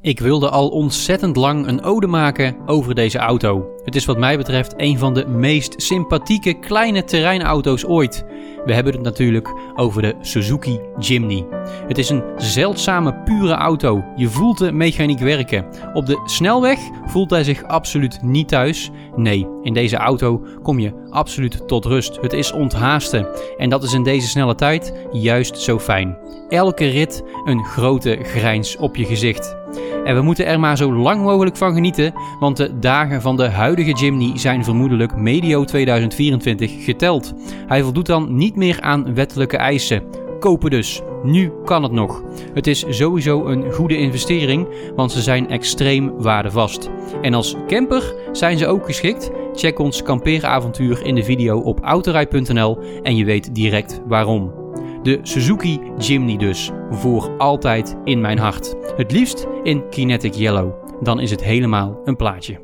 [0.01, 3.73] Ik wilde al ontzettend lang een ode maken over deze auto.
[3.83, 8.25] Het is wat mij betreft een van de meest sympathieke kleine terreinauto's ooit.
[8.65, 11.45] We hebben het natuurlijk over de Suzuki Jimny.
[11.87, 14.03] Het is een zeldzame pure auto.
[14.15, 15.65] Je voelt de mechaniek werken.
[15.93, 18.91] Op de snelweg voelt hij zich absoluut niet thuis.
[19.15, 22.17] Nee, in deze auto kom je absoluut tot rust.
[22.21, 23.27] Het is onthaasten.
[23.57, 26.17] En dat is in deze snelle tijd juist zo fijn.
[26.49, 29.55] Elke rit een grote grijns op je gezicht.
[30.03, 33.49] En we moeten er maar zo lang mogelijk van genieten, want de dagen van de
[33.49, 37.33] huidige Jimny zijn vermoedelijk medio 2024 geteld.
[37.67, 40.03] Hij voldoet dan niet meer aan wettelijke eisen.
[40.39, 41.01] Kopen dus.
[41.23, 42.23] Nu kan het nog.
[42.53, 46.89] Het is sowieso een goede investering, want ze zijn extreem waardevast.
[47.21, 49.31] En als camper zijn ze ook geschikt.
[49.53, 54.62] Check ons kampeeravontuur in de video op autorij.nl en je weet direct waarom.
[55.03, 58.75] De Suzuki Jimny dus, voor altijd in mijn hart.
[58.97, 60.71] Het liefst in Kinetic Yellow.
[61.01, 62.59] Dan is het helemaal een plaatje.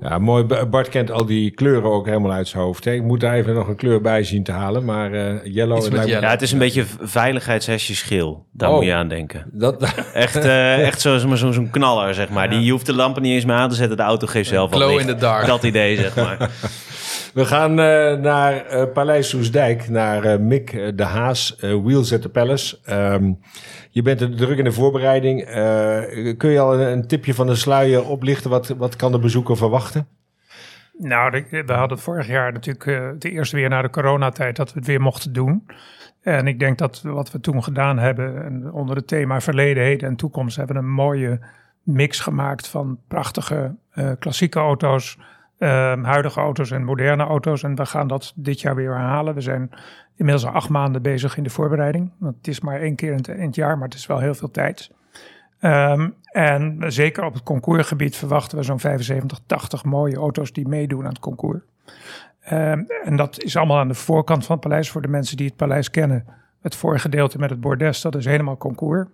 [0.00, 0.44] Ja, mooi.
[0.70, 2.84] Bart kent al die kleuren ook helemaal uit zijn hoofd.
[2.84, 2.92] Hè.
[2.92, 4.84] Ik moet daar even nog een kleur bij zien te halen.
[4.84, 5.82] Maar eh yellow...
[5.90, 6.08] Me- yellow.
[6.22, 8.46] ja, het is een beetje veiligheidshesjes geel.
[8.52, 8.74] Daar Oh.
[8.76, 9.44] moet je aan denken.
[9.52, 9.82] Dat,
[10.14, 12.50] Echt, eh echt zo'n zo, zo, zo'n knaller, zeg maar.
[12.50, 13.96] Die, je hoeft de lampen niet eens meer aan te zetten.
[13.96, 15.08] De auto geeft zelf al Glow licht.
[15.08, 15.46] in the dark.
[15.46, 16.36] Dat idee, zeg maar.
[17.34, 22.28] We gaan eh, naar eh, Paleis Soesdijk, naar eh, Mick de Haas, Wheels at the
[22.28, 22.78] Palace.
[22.84, 23.32] Ehm,
[23.90, 25.44] je bent druk in de voorbereiding.
[26.36, 28.50] Kun je al een, tipje van de sluier oplichten?
[28.50, 30.06] Wat, wat kan de bezoeker verwachten?
[30.98, 34.78] Nou, de- we hadden vorig jaar natuurlijk het eerste weer na de coronatijd dat we
[34.78, 35.66] het weer mochten doen.
[36.22, 40.08] En ik denk dat wat we toen gedaan hebben, en onder het thema verleden, heden
[40.08, 41.40] en toekomst, hebben een mooie
[41.82, 43.74] mix gemaakt van prachtige
[44.18, 45.18] klassieke auto's,
[45.58, 47.62] eh, huidige auto's en moderne auto's.
[47.62, 49.34] En we gaan dat dit jaar weer herhalen.
[49.34, 49.70] We zijn
[50.16, 52.12] inmiddels al acht maanden bezig in de voorbereiding.
[52.18, 54.18] Want het is maar één keer in het, in het jaar, maar het is wel
[54.18, 54.90] heel veel tijd.
[55.60, 61.02] Ehm, en zeker op het concoursgebied verwachten we zo'n 75, 80 mooie auto's die meedoen
[61.02, 61.62] aan het concours.
[62.40, 65.46] Ehm, en dat is allemaal aan de voorkant van het paleis voor de mensen die
[65.46, 66.24] het paleis kennen.
[66.60, 69.06] Het voorgedeelte met het bordes, dat is helemaal concours.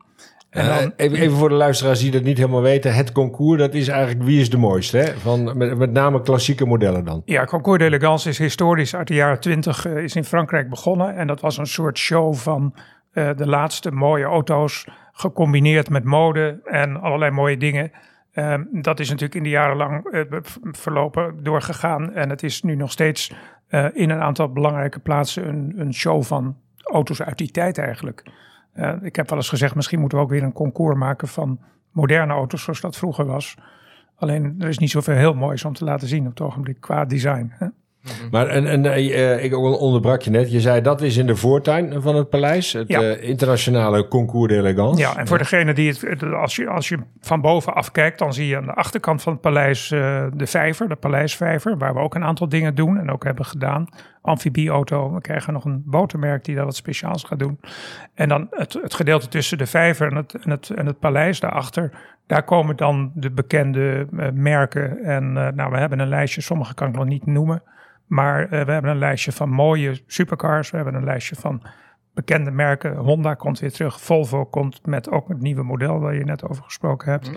[0.55, 2.95] En Eh, dan, even, even voor de luisteraars die dat niet helemaal weten.
[2.95, 4.99] Het concours, dat is eigenlijk wie is de mooiste?
[4.99, 5.19] Hè?
[5.19, 7.23] Van, met, met name klassieke modellen dan.
[7.25, 11.17] ja, Concours d'Elegance is historisch uit de jaren 20, eh, is in Frankrijk begonnen.
[11.17, 12.75] En dat was een soort show van
[13.13, 17.91] eh, de laatste mooie auto's, gecombineerd met mode en allerlei mooie dingen.
[18.33, 20.27] Ehm, dat is natuurlijk in de jaren lang
[20.73, 22.13] verlopen doorgegaan.
[22.13, 23.33] En het is nu nog steeds
[23.93, 28.23] in een aantal belangrijke plaatsen een, een show van auto's uit die tijd eigenlijk.
[28.75, 31.61] Eh, ik heb wel eens gezegd, misschien moeten we ook weer een concours maken van
[31.91, 33.57] moderne auto's zoals dat vroeger was.
[34.17, 37.05] Alleen er is niet zoveel heel moois om te laten zien op het ogenblik qua
[37.05, 37.53] design.
[37.55, 37.67] Hè?
[38.31, 40.51] Maar en, en eh, ik ook onderbrak je net.
[40.51, 42.73] Je zei dat is in de voortuin van het paleis.
[42.73, 43.01] Het Ja.
[43.01, 45.01] eh, internationale concours d'élégance.
[45.01, 48.47] Ja, en voor degene die het, als je, als je van bovenaf kijkt, dan zie
[48.47, 52.15] je aan de achterkant van het paleis eh, de vijver, de paleisvijver, waar we ook
[52.15, 53.87] een aantal dingen doen en ook hebben gedaan.
[54.23, 57.61] Amfibieauto, we krijgen nog een botermerk die daar wat speciaals gaat doen.
[58.15, 61.41] En dan het, het gedeelte tussen de vijver en het, en het, en het paleis
[61.41, 61.91] daarachter,
[62.27, 64.99] daar komen dan de bekende eh, merken.
[65.05, 67.63] En eh, nou, we hebben een lijstje, sommige kan ik nog niet noemen.
[68.07, 70.71] Maar eh, we hebben een lijstje van mooie supercars.
[70.71, 71.63] We hebben een lijstje van
[72.15, 72.97] bekende merken.
[72.97, 74.01] Honda komt weer terug.
[74.01, 77.31] Volvo komt met ook het nieuwe model waar je net over gesproken hebt.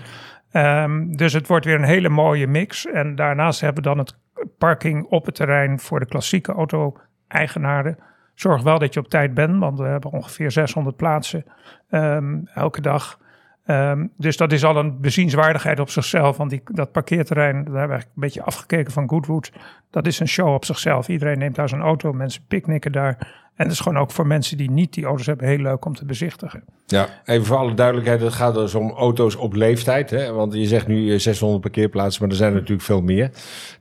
[0.51, 2.85] Ehm, dus het wordt weer een hele mooie mix.
[2.85, 4.17] En daarnaast hebben we dan het
[4.57, 7.97] parking op het terrein voor de klassieke auto-eigenaren.
[8.33, 11.45] Zorg wel dat je op tijd bent, want we hebben ongeveer 600 plaatsen
[11.89, 13.19] ehm, elke dag.
[13.67, 16.37] Ehm, dus dat is al een bezienswaardigheid op zichzelf.
[16.37, 19.51] Want die, dat parkeerterrein, daar hebben we eigenlijk een beetje afgekeken van Goodwood.
[19.91, 21.07] Dat is een show op zichzelf.
[21.07, 23.17] Iedereen neemt daar zijn auto, mensen picknicken daar.
[23.55, 25.95] En het is gewoon ook voor mensen die niet die auto's hebben heel leuk om
[25.95, 26.63] te bezichtigen.
[26.85, 28.21] Ja, even voor alle duidelijkheid.
[28.21, 30.09] Het gaat dus om auto's op leeftijd.
[30.09, 30.31] Hè?
[30.33, 33.29] Want je zegt nu eh, 600 parkeerplaatsen, maar er zijn er natuurlijk veel meer.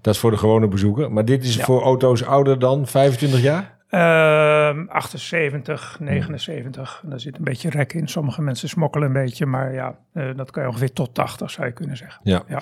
[0.01, 1.13] Dat is voor de gewone bezoeker.
[1.13, 1.65] Maar dit is Ja.
[1.65, 3.76] voor auto's ouder dan 25 jaar?
[3.97, 7.01] Ehm 78, 79.
[7.03, 8.09] En daar zit een beetje rek in.
[8.09, 11.67] Sommige mensen smokkelen een beetje, maar ja, eh, dat kan je ongeveer tot 80 zou
[11.67, 12.21] je kunnen zeggen.
[12.23, 12.43] Ja.
[12.49, 12.61] Ja.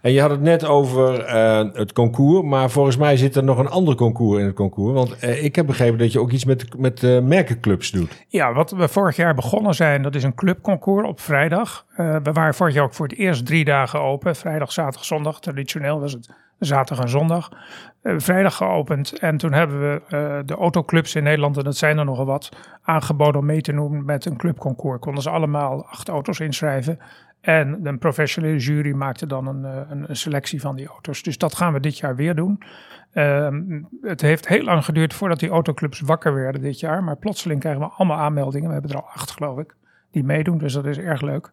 [0.00, 2.46] En je had het net over eh, het concours.
[2.46, 4.94] Maar volgens mij zit er nog een ander concours in het concours.
[4.94, 8.24] Want eh, ik heb begrepen dat je ook iets met, met merkenclubs doet.
[8.28, 11.86] Ja, wat we vorig jaar begonnen zijn, dat is een clubconcours op vrijdag.
[11.96, 14.36] We waren vorig jaar ook voor het eerst drie dagen open.
[14.36, 15.40] Vrijdag, zaterdag, zondag.
[15.40, 17.50] Traditioneel was het zaterdag en zondag.
[18.02, 21.98] Eh, vrijdag geopend en toen hebben we eh, de autoclubs in Nederland, en dat zijn
[21.98, 22.48] er nogal wat,
[22.82, 25.00] aangeboden om mee te doen met een clubconcours.
[25.00, 26.98] Konden ze allemaal acht auto's inschrijven.
[27.40, 31.22] En een professionele jury maakte dan een, eh, een, selectie van die auto's.
[31.22, 32.62] Dus dat gaan we dit jaar weer doen.
[33.12, 37.04] Ehm, het heeft heel lang geduurd voordat die autoclubs wakker werden dit jaar.
[37.04, 38.66] Maar plotseling krijgen we allemaal aanmeldingen.
[38.66, 39.74] We hebben er al acht, geloof ik,
[40.10, 40.58] die meedoen.
[40.58, 41.50] Dus dat is erg leuk.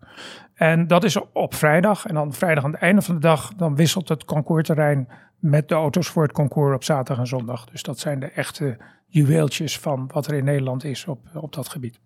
[0.54, 2.06] En dat is op vrijdag.
[2.06, 5.08] En dan vrijdag aan het einde van de dag, dan wisselt het concoursterrein
[5.40, 7.66] met de auto's voor het concours op zaterdag en zondag.
[7.66, 11.70] Dus dat zijn de echte juweeltjes van wat er in Nederland is op, op dat
[11.70, 12.00] gebied.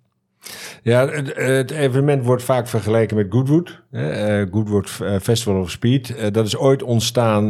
[0.84, 3.82] Ja, het, evenement wordt vaak vergeleken met Goodwood.
[3.92, 6.16] eh, Goodwood eh, Festival of Speed.
[6.16, 7.44] Eh, dat is ooit ontstaan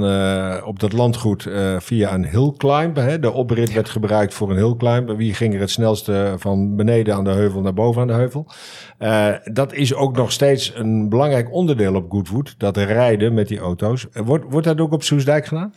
[0.63, 2.95] op dat landgoed via een hill climb.
[2.95, 3.19] Hè.
[3.19, 5.17] De oprit werd gebruikt voor een hill climb.
[5.17, 8.47] Wie ging er het snelste van beneden aan de heuvel naar boven aan de heuvel?
[9.53, 12.55] Dat is ook nog steeds een belangrijk onderdeel op Goodwood.
[12.57, 14.07] Dat rijden met die auto's.
[14.13, 15.73] Wordt, wordt dat ook op Soesdijk gedaan?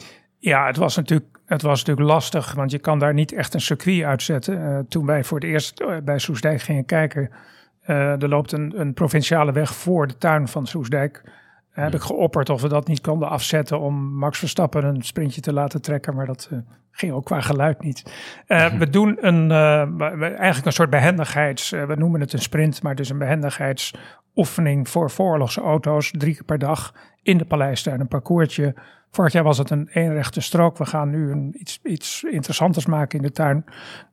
[0.46, 3.60] Ja, het was natuurlijk, het was natuurlijk lastig, want je kan daar niet echt een
[3.60, 4.66] circuit uitzetten.
[4.66, 7.30] Eh, toen wij voor het eerst eh, bij Soesdijk gingen kijken,
[7.80, 11.22] eh, er loopt een, een provinciale weg voor de tuin van Soesdijk.
[11.70, 15.52] Heb ik geopperd of we dat niet konden afzetten om Max Verstappen een sprintje te
[15.52, 16.50] laten trekken, maar dat
[16.96, 18.02] ging ook qua geluid niet.
[18.78, 23.10] We doen een, eigenlijk een soort behendigheids, eh, we noemen het een sprint, maar is
[23.10, 28.74] een behendigheidsoefening voor vooroorlogse auto's, drie keer per dag in de paleistuin, een parcoursje.
[29.16, 30.78] Vorig jaar was het een eenrechte strook.
[30.78, 33.64] We gaan nu een, iets, iets interessanters maken in de tuin.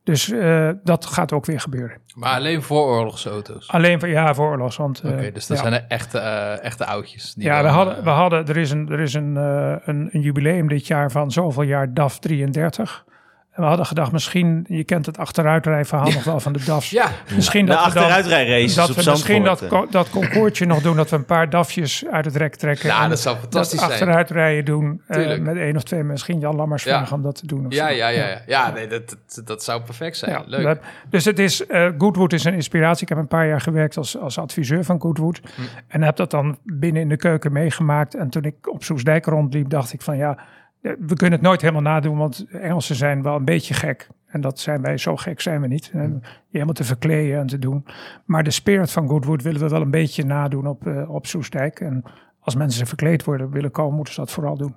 [0.03, 1.97] Dus eh, dat gaat ook weer gebeuren.
[2.15, 3.69] Maar alleen voor oorlogsauto's.
[3.69, 4.77] Alleen voor, ja, voor oorlogs.
[4.77, 5.63] Want, eh, Oké, dus dat ja.
[5.63, 7.33] zijn de echte, eh, echte oudjes.
[7.33, 10.67] die Ja, we hadden, we hadden, er is, een, er is een, een, een jubileum
[10.67, 13.05] dit jaar van zoveel jaar DAF 33.
[13.53, 16.89] En we hadden gedacht, misschien, je kent het achteruitrijverhaal nog wel van de DAF's.
[16.89, 20.95] Ja, misschien De dat achteruitrijraces dat op we misschien dat, co- dat concoursje nog doen,
[20.95, 22.87] dat we een paar DAFjes uit het rek trekken.
[22.87, 24.01] nou, en dat zou fantastisch dat zijn.
[24.01, 25.01] achteruitrijden doen.
[25.07, 26.97] eh, met één of twee, misschien Jan Lammers Ja.
[26.97, 27.65] vragen om dat te doen.
[27.65, 27.93] of Ja, zo.
[27.93, 28.41] ja, ja, ja.
[28.45, 30.31] ja nee, dat, dat, dat zou perfect zijn.
[30.31, 30.63] Ja, Leuk.
[30.63, 33.03] dat- dus het is, eh, Goodwood is een inspiratie.
[33.03, 35.41] Ik heb een paar jaar gewerkt als, als adviseur van Goodwood.
[35.55, 35.61] Hm.
[35.87, 38.15] En heb dat dan binnen in de keuken meegemaakt.
[38.15, 40.43] En toen ik op Soesdijk rondliep, dacht ik van ja, eh,
[40.83, 42.17] we kunnen het nooit helemaal nadoen.
[42.17, 44.07] Want Engelsen zijn wel een beetje gek.
[44.25, 45.91] En dat zijn wij, zo gek zijn we niet.
[45.93, 46.19] Eh, Je
[46.51, 47.85] helemaal te verkleden en te doen.
[48.25, 51.79] Maar de spirit van Goodwood willen we wel een beetje nadoen op, eh, op Soesdijk.
[51.79, 52.03] En
[52.39, 54.75] als mensen verkleed worden willen komen, moeten ze dat vooral doen.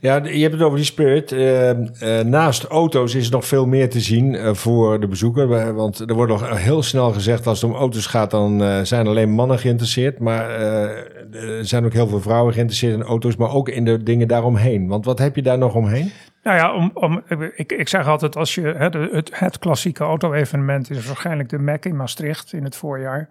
[0.00, 1.32] Ja, je hebt het over die spirit.
[1.32, 5.74] Eh, eh, naast auto's is er nog veel meer te zien eh, voor de bezoeker.
[5.74, 9.06] Want er wordt nog heel snel gezegd, als het om auto's gaat, dan eh, zijn
[9.06, 10.18] alleen mannen geïnteresseerd.
[10.18, 14.28] Maar er zijn ook heel veel vrouwen geïnteresseerd in auto's, maar ook in de dingen
[14.28, 14.88] daaromheen.
[14.88, 16.12] Want wat heb je daar nog omheen?
[16.42, 17.22] Nou ja, om, om,
[17.54, 21.96] ik, ik zeg altijd, als je, het, het klassieke auto-evenement is waarschijnlijk de Mac in
[21.96, 23.28] Maastricht in het voorjaar.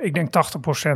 [0.00, 0.28] ik denk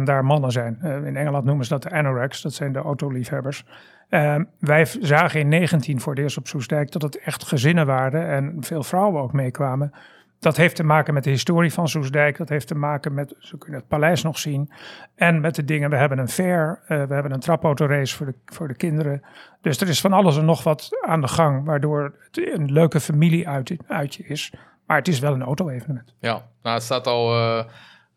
[0.01, 0.79] 80% daar mannen zijn.
[1.05, 3.65] In Engeland noemen ze dat de anoraks, dat zijn de autoliefhebbers.
[4.11, 8.29] Uh, wij zagen in 19 voor het eerst op Soestdijk dat het echt gezinnen waren
[8.29, 9.93] en veel vrouwen ook meekwamen.
[10.39, 12.37] Dat heeft te maken met de historie van Soesdijk.
[12.37, 14.73] Dat heeft te maken met, ze kunnen het paleis nog zien.
[15.15, 18.35] En met de dingen, we hebben een fair, uh, we hebben een trapautorace voor de,
[18.45, 19.23] voor de kinderen.
[19.61, 23.01] Dus er is van alles en nog wat aan de gang, waardoor het een leuke
[23.01, 24.53] familieuitje is.
[24.87, 26.15] Maar het is wel een auto-evenement.
[26.19, 27.65] Ja, nou het staat al uh,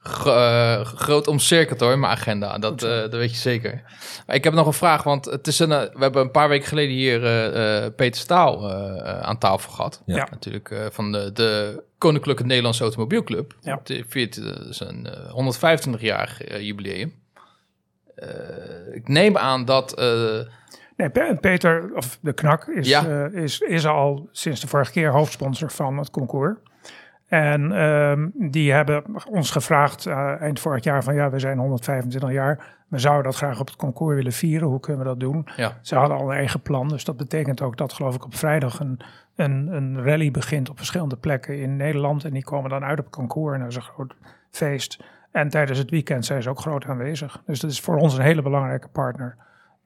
[0.05, 2.57] uh, groot omcirkeld hoor in mijn agenda.
[2.57, 3.81] Dat, uh, dat weet je zeker.
[4.27, 6.67] Maar ik heb nog een vraag, want het is een, we hebben een paar weken
[6.67, 7.19] geleden hier
[7.91, 8.71] Peter Staal
[9.03, 10.01] aan tafel gehad.
[10.05, 10.27] Ja.
[10.31, 13.55] Natuurlijk van de, de Koninklijke Nederlandse Automobielclub.
[13.61, 13.79] Ja.
[13.83, 17.13] Het viert zijn 125-jarig jubileum.
[18.93, 20.01] ik neem aan dat...
[20.99, 23.05] Nee, Peter, of de Knak, is, Ja.
[23.07, 26.57] uh, is, is al sinds de vorige keer hoofdsponsor van het concours.
[27.29, 32.31] En um, die hebben ons gevraagd uh, eind vorig jaar van ja, we zijn 125
[32.31, 32.77] jaar.
[32.87, 34.67] We zouden dat graag op het concours willen vieren.
[34.67, 35.47] Hoe kunnen we dat doen?
[35.55, 35.77] Ja.
[35.81, 36.87] Ze hadden al een eigen plan.
[36.87, 38.99] Dus dat betekent ook dat geloof ik op vrijdag een,
[39.35, 42.23] een, een rally begint op verschillende plekken in Nederland.
[42.23, 44.15] En die komen dan uit op het concours en dat is een groot
[44.51, 45.03] feest.
[45.31, 47.41] En tijdens het weekend zijn ze ook groot aanwezig.
[47.45, 49.35] Dus dat is voor ons een hele belangrijke partner.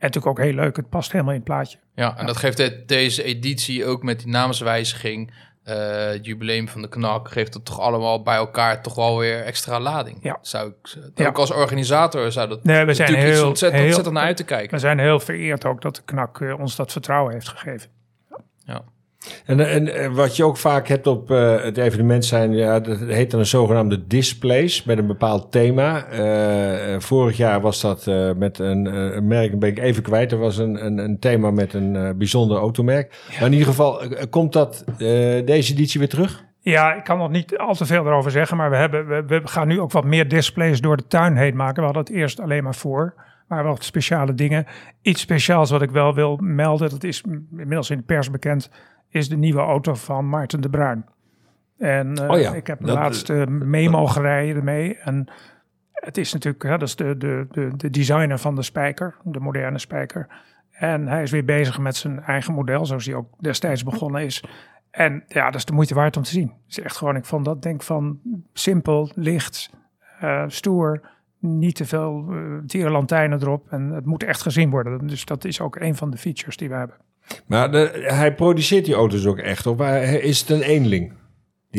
[0.03, 1.77] En natuurlijk ook heel leuk, het past helemaal in het plaatje.
[1.95, 5.34] Ja, en dat geeft deze editie ook met die namenswijziging,
[5.69, 9.43] uh, het jubileum van de KNAK, geeft het toch allemaal bij elkaar toch wel weer
[9.43, 10.17] extra lading.
[10.21, 10.38] Ja.
[10.41, 11.28] Zou ik, Ja.
[11.28, 14.43] Ook als organisator zou dat Nee, we zijn heel- ontzettend, heel- ontzettend naar uit te
[14.43, 14.71] kijken.
[14.71, 17.89] We zijn heel vereerd ook dat de knak eh, ons dat vertrouwen heeft gegeven.
[19.46, 23.00] En, en eh, wat je ook vaak hebt op eh, het evenement zijn, ja, dat
[23.00, 26.06] heet dan een zogenaamde displays met een bepaald thema.
[26.06, 28.06] Eh, vorig jaar was dat
[28.38, 30.32] met een, een merk, dat ben ik even kwijt.
[30.32, 33.16] Er was een, een, een thema met een bijzonder automerk.
[33.40, 34.84] Maar in ieder geval, komt dat
[35.46, 36.44] deze editie weer terug?
[36.60, 39.48] Ja, ik kan nog niet al te veel erover zeggen, maar we, hebben, we, we
[39.48, 41.76] gaan nu ook wat meer displays door de tuin heen maken.
[41.76, 43.14] We hadden het eerst alleen maar voor,
[43.48, 44.66] maar wel speciale dingen.
[45.02, 48.70] Iets speciaals wat ik wel wil melden, dat is inmiddels in de pers bekend,
[49.13, 51.06] is de nieuwe auto van Maarten de Bruin.
[51.78, 54.97] En eh, Oh ja, ik heb de dat- laatste mee mogen rijden ermee.
[54.97, 55.28] En
[55.91, 59.39] het is natuurlijk, ja, dat is de, de, de, de designer van de spijker, de
[59.39, 60.28] moderne spijker.
[60.71, 64.43] En hij is weer bezig met zijn eigen model, zoals hij ook destijds begonnen is.
[64.91, 66.47] En ja, dat is de moeite waard om te zien.
[66.47, 68.19] Het is echt gewoon, ik vond dat denk van
[68.54, 69.69] simpel, licht,
[70.19, 71.02] eh, stoer,
[71.39, 73.67] niet te veel uh, tierenlantijnen erop.
[73.71, 75.08] En het moet echt gezien worden.
[75.08, 76.95] Dus dat is ook een van de features die we hebben.
[77.48, 79.80] Maar hij produceert die auto's ook echt, of
[80.22, 81.13] is het een eenling?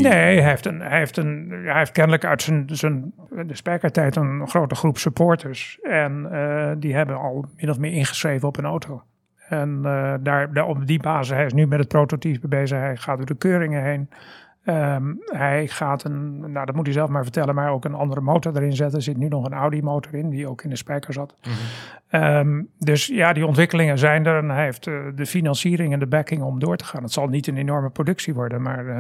[0.03, 3.13] Nee, hij heeft, een, hij, heeft een, hij heeft kennelijk uit zijn, zijn
[3.47, 5.79] de spijkertijd een grote groep supporters.
[5.83, 9.03] En eh, die hebben al min of meer ingeschreven op een auto.
[9.49, 12.79] En eh, daar, daar op die basis, hij is nu met het prototype bezig.
[12.79, 14.09] Hij gaat door de keuringen heen.
[14.65, 18.21] Ehm, hij gaat een, nou dat moet hij zelf maar vertellen, maar ook een andere
[18.21, 18.99] motor erin zetten.
[18.99, 21.37] Er zit nu nog een Audi motor in, die ook in de spijker zat.
[22.09, 26.07] Ehm, dus ja, die ontwikkelingen zijn er en hij heeft eh, de financiering en de
[26.07, 27.03] backing om door te gaan.
[27.03, 28.97] Het zal niet een enorme productie worden, maar eh,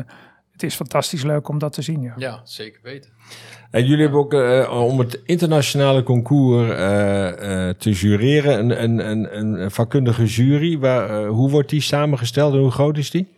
[0.55, 2.03] het is fantastisch leuk om dat te zien.
[2.03, 2.13] Ja.
[2.17, 3.11] Ja, zeker weten.
[3.71, 9.11] En jullie hebben ook eh, om het internationale concours eh, eh, te jureren een, een,
[9.11, 10.79] een, een vakkundige jury.
[10.79, 13.34] Waar, hoe wordt die samengesteld en hoe groot is die?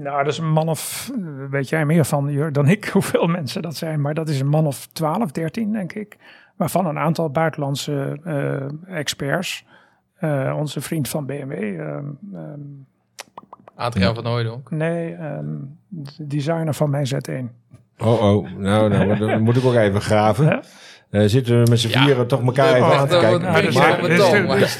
[0.00, 1.10] Nou, dat is een man of,
[1.50, 4.00] weet jij meer van Jur, dan ik, hoeveel mensen dat zijn.
[4.00, 6.16] Maar dat is een man of 12, 13 denk ik.
[6.56, 9.64] Waarvan een aantal buitenlandse eh, experts.
[10.14, 11.52] Eh, onze vriend van BMW.
[11.52, 12.60] ehm, ehm,
[13.74, 14.70] Adriaan van Hooydonk.
[14.70, 15.56] nee, ehm,
[15.88, 17.50] de designer van mijn Z1.
[17.98, 18.50] Oh, oh.
[18.56, 20.46] Nou, nou dan moet ik ook even graven.
[21.12, 22.04] Eh, zitten we met z'n Ja.
[22.04, 23.40] vieren toch elkaar even aan te kijken.
[23.42, 23.62] Maar-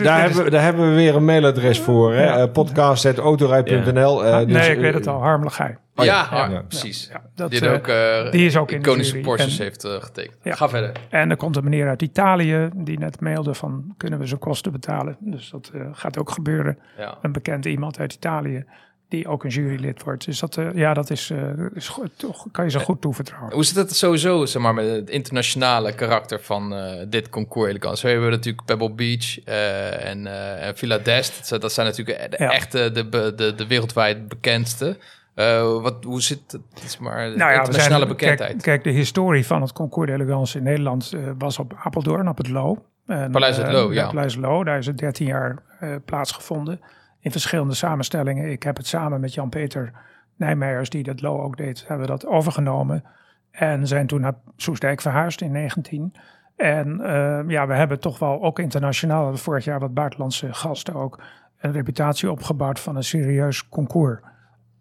[0.02, 2.12] daar, hebben, we- daar hebben we weer een mailadres voor.
[2.14, 2.24] Hè?
[2.24, 2.36] Ja.
[2.38, 4.24] Eh, podcast.autorij.nl.
[4.24, 5.76] eh, dus, nee, ik weet het al, harmelijk hij.
[5.96, 6.26] Oh ja.
[6.30, 6.50] ja, Ja.
[6.52, 6.62] Ja.
[6.68, 7.08] precies.
[7.12, 7.86] Ja, dat, die, ook,
[8.32, 9.20] die is ook in jury.
[9.20, 10.36] Porsches En- heeft getekend.
[10.42, 10.54] Ja.
[10.54, 10.92] Ga verder.
[11.10, 14.72] En er komt een meneer uit Italië die net mailde van kunnen we zijn kosten
[14.72, 15.16] betalen.
[15.20, 16.78] Dus dat eh, gaat ook gebeuren.
[16.98, 17.18] Ja.
[17.22, 18.64] Een bekend iemand uit Italië
[19.12, 20.24] die ook een jurylid wordt.
[20.24, 21.38] Dus dat, eh, ja, dat is, eh,
[21.74, 23.52] is goed, toch kan je ze goed toevertrouwen.
[23.52, 28.06] Hoe zit het sowieso zeg maar, met het internationale karakter van eh, dit concours elegance?
[28.06, 31.60] We hebben natuurlijk Pebble Beach eh, en, eh, en Villa d'Est.
[31.60, 32.50] Dat, zijn natuurlijk de Ja.
[32.50, 34.96] echte, de, de, de wereldwijd bekendste.
[35.34, 38.50] Eh, wat, hoe zit het zeg maar, de Nou ja, we internationale zijn, bekendheid?
[38.50, 42.36] kijk, kijk, de historie van het Concours d'Elegance in Nederland eh, was op Apeldoorn, op
[42.38, 42.78] het Loo.
[43.06, 44.06] En, Paleis het eh, Loo, ja.
[44.06, 46.80] Paleis Loo, daar is het 13 jaar eh, plaatsgevonden.
[47.22, 48.50] In verschillende samenstellingen.
[48.50, 49.92] Ik heb het samen met Jan-Peter
[50.36, 53.04] Nijmeijers, die dat Loo ook deed, hebben we dat overgenomen.
[53.50, 56.14] En zijn toen naar Soesdijk verhuisd in 19.
[56.56, 60.94] En eh, ja, we hebben toch wel ook internationaal, we vorig jaar wat buitenlandse gasten
[60.94, 61.22] ook,
[61.58, 64.20] een reputatie opgebouwd van een serieus concours.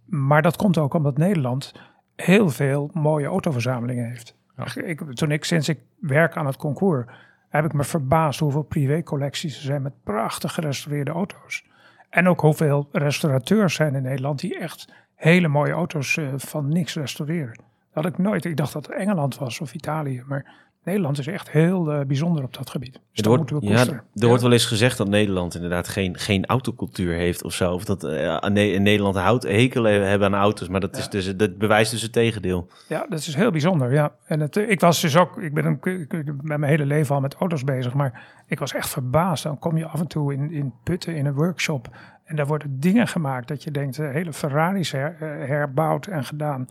[0.06, 1.74] Maar dat komt ook omdat Nederland
[2.16, 4.36] heel veel mooie autoverzamelingen heeft.
[4.76, 7.06] Ik, toen ik sinds ik werk aan het concours,
[7.50, 11.70] heb ik me verbaasd hoeveel privécollecties er zijn met prachtig gerestaureerde auto's.
[12.12, 16.96] En ook hoeveel restaurateurs zijn in Nederland die echt hele mooie auto's eh, van niks
[16.96, 17.56] restaureren.
[17.94, 18.46] Dat had ik nooit.
[18.46, 22.44] Ik dacht dat het Engeland was of Italië, maar Nederland is echt heel eh, bijzonder
[22.44, 22.94] op dat gebied.
[22.94, 26.18] Dus Er wordt, moeten we ja, er wordt wel eens gezegd dat Nederland inderdaad geen,
[26.18, 27.74] geen autocultuur heeft of zo.
[27.74, 30.68] Of dat Ne- in Nederland houdt hekel hebben aan auto's.
[30.68, 32.68] Maar dat, is dus, dat bewijst dus het tegendeel.
[32.88, 34.16] Ja, dat is heel bijzonder, ja.
[34.26, 35.80] En het, eh, ik was dus ook, ik ben een,
[36.10, 39.44] ik ben mijn hele leven al met auto's bezig, maar ik was echt verbaasd.
[39.44, 41.90] Dan kom je af en toe in, in Putten in een workshop
[42.26, 45.16] en daar worden dingen gemaakt dat je denkt, hele Ferraris her,
[45.48, 46.68] herbouwd en gedaan.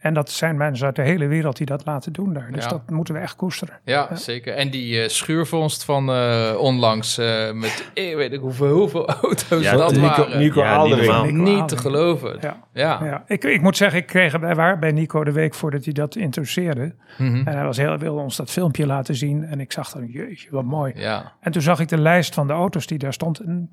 [0.00, 2.48] En dat zijn mensen uit de hele wereld die dat laten doen daar.
[2.52, 2.70] Dus Ja.
[2.70, 3.74] dat moeten we echt koesteren.
[3.84, 4.54] Ja, zeker.
[4.54, 9.62] En die eh, schuurvondst van eh, onlangs eh, met, ik weet ik hoeveel, hoeveel auto's
[9.62, 10.38] Ja, dat Nico, waren.
[10.38, 11.68] Nico Ja, niet Aldering.
[11.68, 12.38] te geloven.
[12.40, 12.56] Ja.
[12.72, 13.04] Ja.
[13.04, 15.92] Ja, ik, ik moet zeggen, ik kreeg, wij waren bij Nico de week voordat hij
[15.92, 16.94] dat introduceerde.
[17.18, 17.36] Mhm.
[17.46, 19.44] En hij was heel, wilde ons dat filmpje laten zien.
[19.44, 20.92] En ik zag dan, jeetje, wat mooi.
[20.96, 21.32] ja.
[21.40, 23.38] En toen zag ik de lijst van de auto's die daar stond.
[23.38, 23.70] En,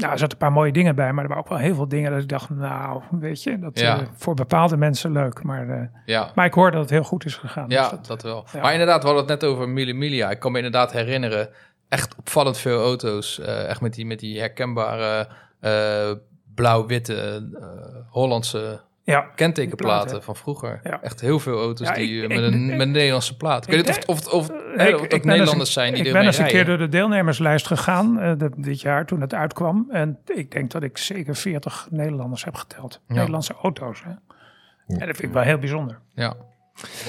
[0.00, 1.88] nou, er zaten een paar mooie dingen bij, maar er waren ook wel heel veel
[1.88, 4.00] dingen dat ik dacht, nou, weet je, dat Ja.
[4.00, 5.42] eh, voor bepaalde mensen leuk.
[5.42, 6.30] Maar, eh, ja.
[6.34, 7.68] maar ik hoor dat het heel goed is gegaan.
[7.68, 8.46] Ja, Dus dat- dat wel.
[8.52, 8.60] ja.
[8.60, 10.30] Maar inderdaad, we hadden het net over Mille Miglia.
[10.30, 11.48] Ik kan me inderdaad herinneren,
[11.88, 13.38] echt opvallend veel auto's.
[13.40, 15.28] eh, echt met die, met die herkenbare
[15.60, 16.10] eh,
[16.54, 17.66] blauw-witte eh,
[18.10, 18.80] Hollandse
[19.10, 20.22] ja, kentekenplaten platen.
[20.24, 20.80] van vroeger.
[20.82, 21.02] Ja.
[21.02, 23.64] Echt heel veel auto's Ja, die, ik- met, een, ik- met een Nederlandse plaat.
[23.66, 26.12] Ik, weet niet of, of, of, Eh, ik- of dat Nederlanders een- zijn die Ik
[26.12, 29.86] ben eens een keer door de deelnemerslijst gegaan eh, de- dit jaar toen het uitkwam.
[29.90, 33.00] En ik denk dat ik zeker 40 Nederlanders heb geteld.
[33.08, 33.14] Ja.
[33.14, 34.02] Nederlandse auto's.
[34.04, 34.10] Hè?
[34.10, 35.98] En dat vind ik wel heel bijzonder.
[36.14, 36.34] Ja,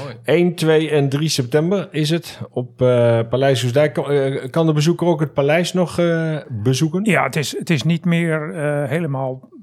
[0.04, 0.16] mooi.
[0.24, 3.94] 1, 2 en 3 september is het op eh, Paleis Hoesdijk.
[3.94, 7.04] Kan, eh, kan de bezoeker ook het paleis nog eh, bezoeken?
[7.06, 9.60] Ja, het is, het is niet meer eh, helemaal eh,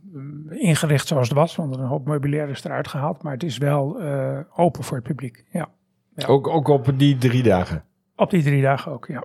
[0.50, 1.56] ingericht zoals het was.
[1.56, 3.22] Want een hoop meubilair is eruit gehaald.
[3.22, 5.44] Maar het is wel eh, open voor het publiek.
[5.52, 5.68] Ja.
[6.26, 7.84] Ook, ook op die drie dagen?
[8.16, 9.24] Op die drie dagen ook, ja.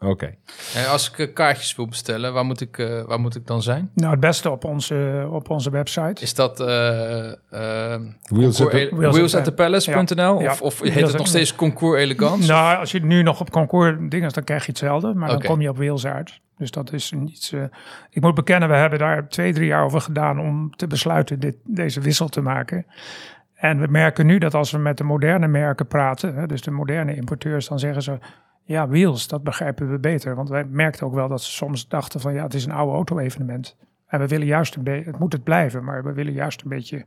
[0.00, 0.34] Oké.
[0.74, 3.62] En als ik eh, kaartjes wil bestellen, waar moet ik, eh, waar moet ik dan
[3.62, 3.90] zijn?
[3.94, 6.22] Nou, het beste op onze, op onze website.
[6.22, 10.40] Is dat eh eh Wheels at the- concours- Wheels wheels at at the Palace.nl?
[10.40, 10.50] Ja.
[10.50, 12.48] Of, of heet het nog steeds Concours Elegance?
[12.50, 15.14] Nou, als je nu nog op concours dingen, dan krijg je hetzelfde.
[15.14, 16.40] Maar dan kom je op Wheels uit.
[16.58, 17.52] Dus dat is niets.
[17.52, 17.62] eh
[18.10, 21.56] ik moet bekennen, we hebben daar twee, drie jaar over gedaan om te besluiten dit,
[21.64, 22.86] deze wissel te maken.
[23.54, 26.70] En we merken nu dat als we met de moderne merken praten, hè, dus de
[26.70, 28.18] moderne importeurs, dan zeggen ze.
[28.68, 30.34] Ja, Wheels, dat begrijpen we beter.
[30.34, 32.92] Want wij merkten ook wel dat ze soms dachten van ja, het is een oude
[32.94, 33.76] auto-evenement.
[34.06, 36.68] En we willen juist een beetje, het moet het blijven, maar we willen juist een
[36.68, 37.04] beetje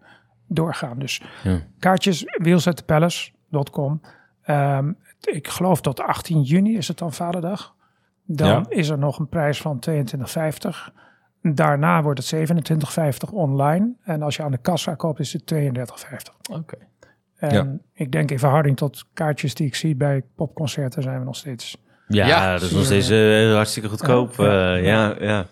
[0.47, 0.99] doorgaan.
[0.99, 1.59] Dus Ja.
[1.80, 4.01] kaartjes, wheelsatthepalace.com.
[4.41, 4.91] Ehm,
[5.22, 7.76] ik geloof tot 18 juni is het dan Vaderdag.
[8.26, 8.66] Dan Ja.
[8.70, 10.93] is er nog een prijs van 22,50.
[11.41, 13.93] Daarna wordt het 27,50 online.
[14.03, 16.36] En als je aan de kassa koopt is het 32,50.
[16.51, 16.78] Oké.
[17.42, 17.68] En Ja.
[17.94, 21.78] ik denk in verhouding tot kaartjes die ik zie bij popconcerten zijn we nog steeds.
[22.08, 24.34] Ja, Ja, dat is nog steeds eh, hartstikke goedkoop.
[24.38, 25.46] Ja, eh, ja, ja.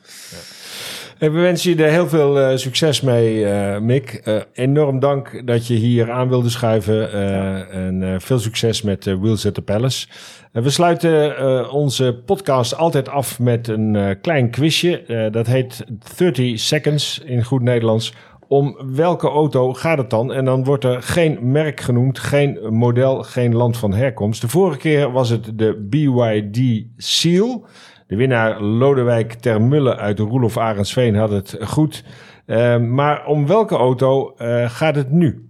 [1.18, 4.10] Hey, we wensen je er heel veel eh, succes mee, eh, Mick.
[4.14, 7.12] Eh, enorm dank dat je hier aan wilde schuiven.
[7.12, 10.08] eh, En eh, veel succes met Wheels at the Palace.
[10.52, 15.02] We sluiten eh, onze podcast altijd af met een eh, klein quizje.
[15.04, 15.86] Eh, dat heet
[16.18, 18.14] 30 Seconds in goed Nederlands.
[18.50, 20.34] Om welke auto gaat het dan?
[20.34, 24.42] En dan wordt er geen merk genoemd, geen model, geen land van herkomst.
[24.42, 27.66] De vorige keer was het de BYD Seal.
[28.08, 32.04] De winnaar Lodewijk Termulle uit Roelof Arendsveen had het goed.
[32.46, 35.50] Eh, maar om welke auto eh, gaat het nu?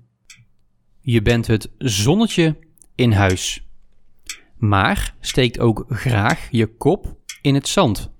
[1.02, 2.56] Je bent het zonnetje
[2.96, 3.68] in huis.
[4.58, 8.12] Maar steekt ook graag je kop in het zand.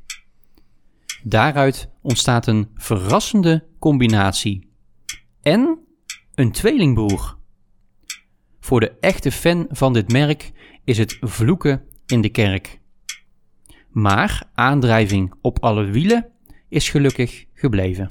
[1.24, 4.69] Daaruit ontstaat een verrassende combinatie.
[5.50, 5.80] En
[6.36, 7.38] een tweelingbroer.
[8.60, 10.52] Voor de echte fan van dit merk
[10.84, 12.80] is het vloeken in de kerk.
[13.90, 16.32] Maar aandrijving op alle wielen
[16.68, 18.06] is gelukkig gebleven.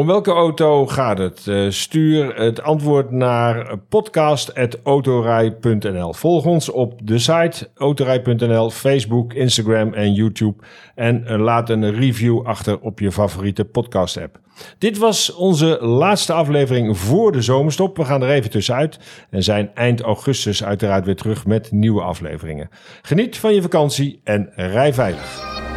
[0.00, 1.46] Om welke auto gaat het?
[1.46, 6.12] Eh, stuur het antwoord naar podcast.autorij.nl.
[6.12, 10.64] Volg ons op de site autorij.nl, Facebook, Instagram en YouTube.
[10.94, 14.38] En eh, laat een review achter op je favoriete podcast app.
[14.78, 17.96] Dit was onze laatste aflevering voor de zomerstop.
[17.96, 18.98] We gaan er even tussenuit
[19.30, 22.68] en zijn eind augustus uiteraard weer terug met nieuwe afleveringen.
[23.02, 25.69] Geniet van je vakantie en rij veilig.